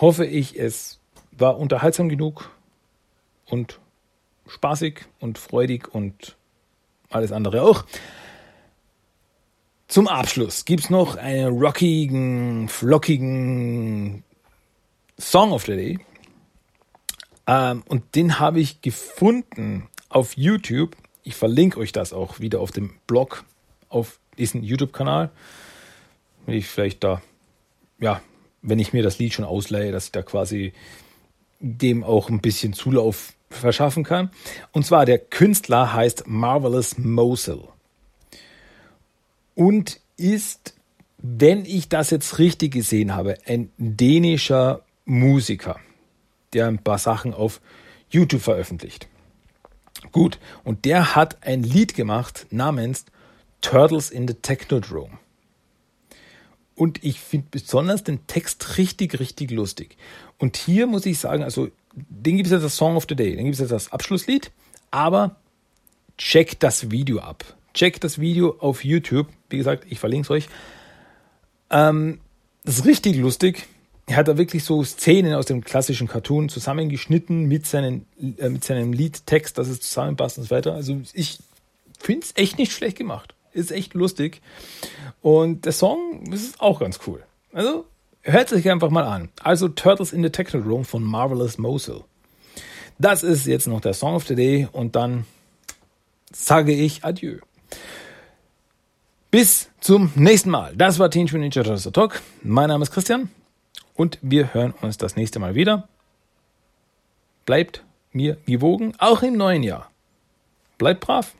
[0.00, 0.98] hoffe ich, es
[1.32, 2.50] war unterhaltsam genug
[3.44, 3.78] und
[4.46, 6.36] spaßig und freudig und
[7.10, 7.84] alles andere auch.
[9.88, 14.24] Zum Abschluss gibt's noch einen rockigen, flockigen
[15.18, 15.98] Song of the Day.
[17.46, 20.96] Ähm, und den habe ich gefunden auf YouTube.
[21.22, 23.44] Ich verlinke euch das auch wieder auf dem Blog,
[23.88, 25.30] auf diesen YouTube-Kanal.
[26.44, 27.22] Wenn ich vielleicht da,
[27.98, 28.20] ja,
[28.62, 30.72] wenn ich mir das Lied schon ausleihe, dass ich da quasi
[31.60, 34.30] dem auch ein bisschen Zulauf verschaffen kann.
[34.72, 37.68] Und zwar der Künstler heißt Marvelous Mosul
[39.54, 40.74] und ist,
[41.18, 45.80] wenn ich das jetzt richtig gesehen habe, ein dänischer Musiker,
[46.52, 47.60] der ein paar Sachen auf
[48.10, 49.08] YouTube veröffentlicht.
[50.12, 53.06] Gut, und der hat ein Lied gemacht namens
[53.62, 55.18] Turtles in the Technodrome.
[56.74, 59.96] Und ich finde besonders den Text richtig, richtig lustig.
[60.38, 63.34] Und hier muss ich sagen, also den gibt es jetzt als Song of the Day,
[63.34, 64.52] den gibt es jetzt als Abschlusslied,
[64.90, 65.36] aber
[66.18, 67.44] check das Video ab.
[67.72, 69.28] Check das Video auf YouTube.
[69.48, 70.48] Wie gesagt, ich verlinke es euch.
[71.70, 72.20] Ähm,
[72.64, 73.66] das ist richtig lustig.
[74.08, 78.06] Er hat da wirklich so Szenen aus dem klassischen Cartoon zusammengeschnitten mit, seinen,
[78.38, 80.74] äh, mit seinem Liedtext, dass es zusammenpasst und so weiter.
[80.74, 81.40] Also ich
[81.98, 83.34] finde es echt nicht schlecht gemacht.
[83.52, 84.42] Ist echt lustig.
[85.22, 87.24] Und der Song ist auch ganz cool.
[87.52, 87.86] Also
[88.22, 89.28] hört sich einfach mal an.
[89.42, 92.04] Also Turtles in the Technodrome von Marvelous Mosul.
[92.98, 95.26] Das ist jetzt noch der Song of the Day und dann
[96.32, 97.38] sage ich Adieu.
[99.32, 100.74] Bis zum nächsten Mal.
[100.76, 102.22] Das war Teenage Mutant Ninja Turtles Talk.
[102.42, 103.30] Mein Name ist Christian
[103.96, 105.88] und wir hören uns das nächste Mal wieder.
[107.44, 109.90] Bleibt mir gewogen, auch im neuen Jahr.
[110.78, 111.34] Bleibt brav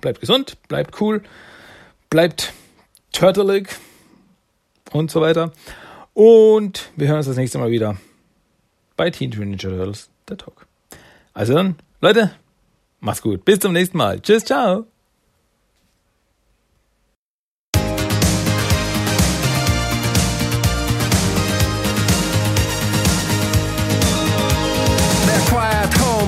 [0.00, 1.22] bleibt gesund, bleibt cool,
[2.10, 2.52] bleibt
[3.12, 3.68] turtelig
[4.92, 5.52] und so weiter.
[6.14, 7.96] Und wir hören uns das nächste Mal wieder
[8.96, 10.66] bei Teen Ninja Turtles, der Talk.
[11.34, 12.32] Also dann, Leute,
[13.00, 13.44] macht's gut.
[13.44, 14.20] Bis zum nächsten Mal.
[14.20, 14.86] Tschüss, ciao.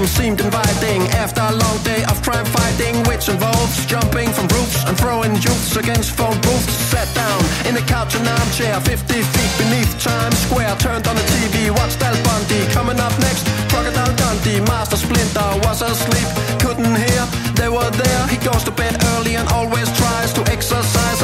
[0.09, 4.97] Seemed inviting after a long day of crime fighting, which involves jumping from roofs and
[4.97, 6.73] throwing jukes against phone booths.
[6.91, 10.77] Sat down in a couch and armchair, 50 feet beneath Times Square.
[10.79, 12.63] Turned on the TV, watched Al Bundy.
[12.73, 14.61] Coming up next, Crocodile Dundee.
[14.71, 16.29] Master Splinter was asleep,
[16.65, 17.23] couldn't hear.
[17.61, 18.23] They were there.
[18.29, 21.21] He goes to bed early and always tries to exercise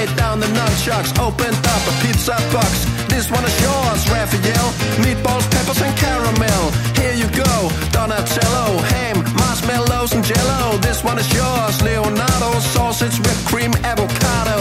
[0.00, 2.86] laid down the nunchucks, opened up a pizza box.
[3.08, 4.68] This one is yours, Raphael.
[5.04, 6.64] Meatballs, peppers, and caramel.
[7.00, 7.54] Here you go,
[7.92, 8.78] Donatello.
[8.94, 10.78] Ham, marshmallows, and jello.
[10.78, 12.50] This one is yours, Leonardo.
[12.74, 14.58] Sausage, whipped cream, avocado.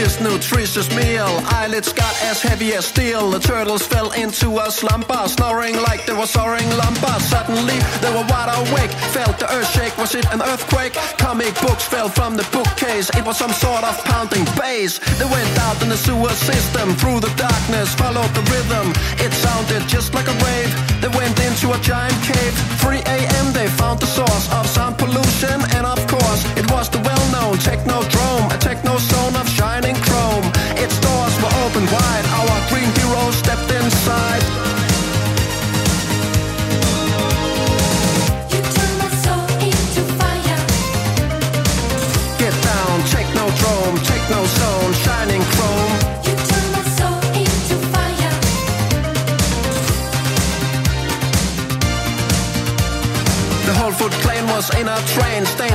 [0.00, 1.28] This nutritious meal,
[1.60, 3.30] eyelids got as heavy as steel.
[3.30, 7.14] The turtles fell into a slumber, snoring like they were soaring lumber.
[7.20, 9.94] Suddenly, they were wide awake, felt the earth shake.
[9.98, 10.94] Was it an earthquake?
[11.18, 13.10] Comic books fell from the bookcase.
[13.18, 14.92] It was some sort of pounding bass.
[15.20, 18.86] They went out in the sewer system, through the darkness, followed the rhythm.
[19.20, 20.72] It sounded just like a rave.
[21.02, 22.54] They went into a giant cave.
[22.80, 23.52] 3 a.m.
[23.52, 28.48] They found the source of sound pollution, and of course, it was the well-known Technodrome,
[28.54, 29.19] a techno zone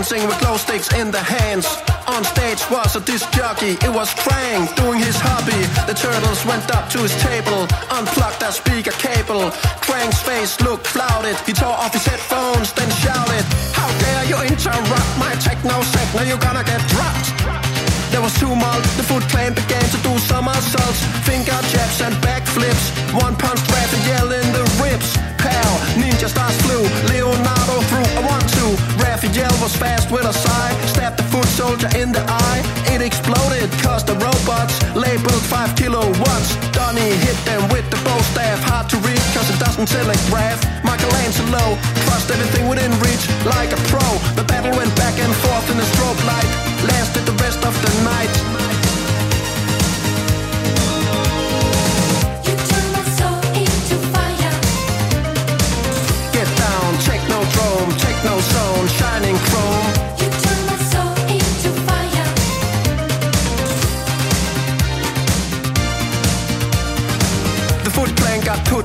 [0.06, 1.66] dancing with glow sticks in their hands.
[2.08, 5.62] On stage was a disc jockey, it was Krang doing his hobby.
[5.90, 9.50] The turtles went up to his table, unplugged that speaker cable.
[9.82, 15.12] Krang's face looked clouded, he tore off his headphones, then shouted, How dare you interrupt
[15.18, 17.28] my techno set, now you're gonna get dropped.
[18.14, 22.86] There was tumult, the Foot Clan began to do somersaults, finger jabs and backflips.
[23.26, 24.95] One punch grab and yell in the ribs.
[26.00, 28.72] Ninja stars flew, Leonardo threw a one-two.
[29.02, 32.62] Raphael was fast with a sigh, stabbed the foot soldier in the eye.
[32.94, 36.50] It exploded, cause the robots labeled 5 kilowatts.
[36.72, 40.60] Donnie hit them with the bow staff, hard to read cause it doesn't telegraph.
[40.84, 44.06] Michelangelo crossed everything within reach like a pro.
[44.40, 46.52] The battle went back and forth in a strobe light,
[46.88, 48.65] lasted the rest of the night.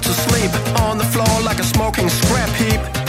[0.02, 2.99] To sleep on the floor like a smoking scrap heap.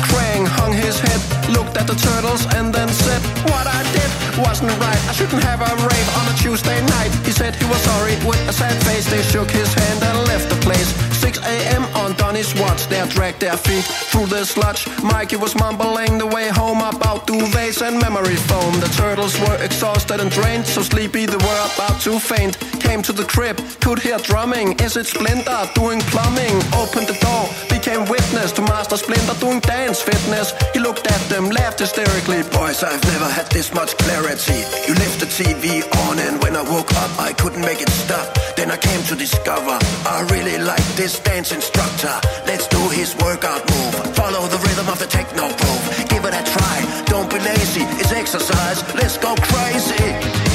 [0.60, 3.22] Hung his head, looked at the turtles and then said,
[3.52, 5.02] What I did wasn't right.
[5.10, 7.12] I shouldn't have a rave on a Tuesday night.
[7.26, 9.10] He said he was sorry with a sad face.
[9.10, 10.90] They shook his hand and left the place.
[11.22, 11.84] 6 a.m.
[11.96, 14.88] on Donny's watch, they dragged their feet through the sludge.
[15.04, 18.74] Mikey was mumbling the way home about duvets and memory foam.
[18.80, 22.60] The turtles were exhausted and drained, so sleepy they were about to faint.
[22.80, 24.80] Came to the crib, could hear drumming.
[24.80, 26.56] Is it Splinter doing plumbing?
[26.74, 27.46] Opened the door,
[27.82, 30.54] became witness to Master Splinter doing dance fitness.
[30.74, 32.44] He looked at them, laughed hysterically.
[32.54, 34.62] Boys, I've never had this much clarity.
[34.86, 38.28] You left the TV on, and when I woke up, I couldn't make it stop.
[38.56, 42.14] Then I came to discover I really like this dance instructor.
[42.46, 43.94] Let's do his workout move.
[44.16, 45.86] Follow the rhythm of the techno groove.
[46.10, 46.78] Give it a try.
[47.06, 47.82] Don't be lazy.
[47.98, 48.80] It's exercise.
[48.94, 50.51] Let's go crazy.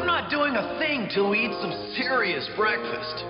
[0.00, 3.22] I'm not doing a thing till we eat some serious breakfast.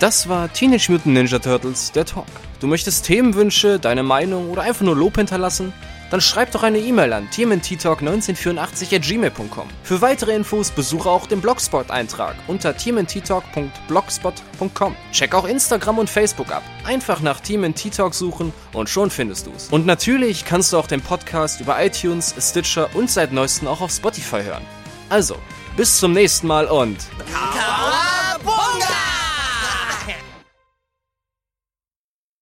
[0.00, 2.26] Das war Teenage Mutant Ninja Turtles, der Talk.
[2.58, 5.72] Du möchtest Themenwünsche, deine Meinung oder einfach nur Lob hinterlassen?
[6.10, 9.68] Dann schreib doch eine E-Mail an tmnttalk1984 at gmail.com.
[9.82, 14.96] Für weitere Infos besuche auch den Blogspot-Eintrag unter tmnttalk.blogspot.com.
[15.12, 16.62] Check auch Instagram und Facebook ab.
[16.84, 19.68] Einfach nach TMNT suchen und schon findest du's.
[19.70, 23.90] Und natürlich kannst du auch den Podcast über iTunes, Stitcher und seit neuestem auch auf
[23.90, 24.62] Spotify hören.
[25.08, 25.36] Also,
[25.76, 26.98] bis zum nächsten Mal und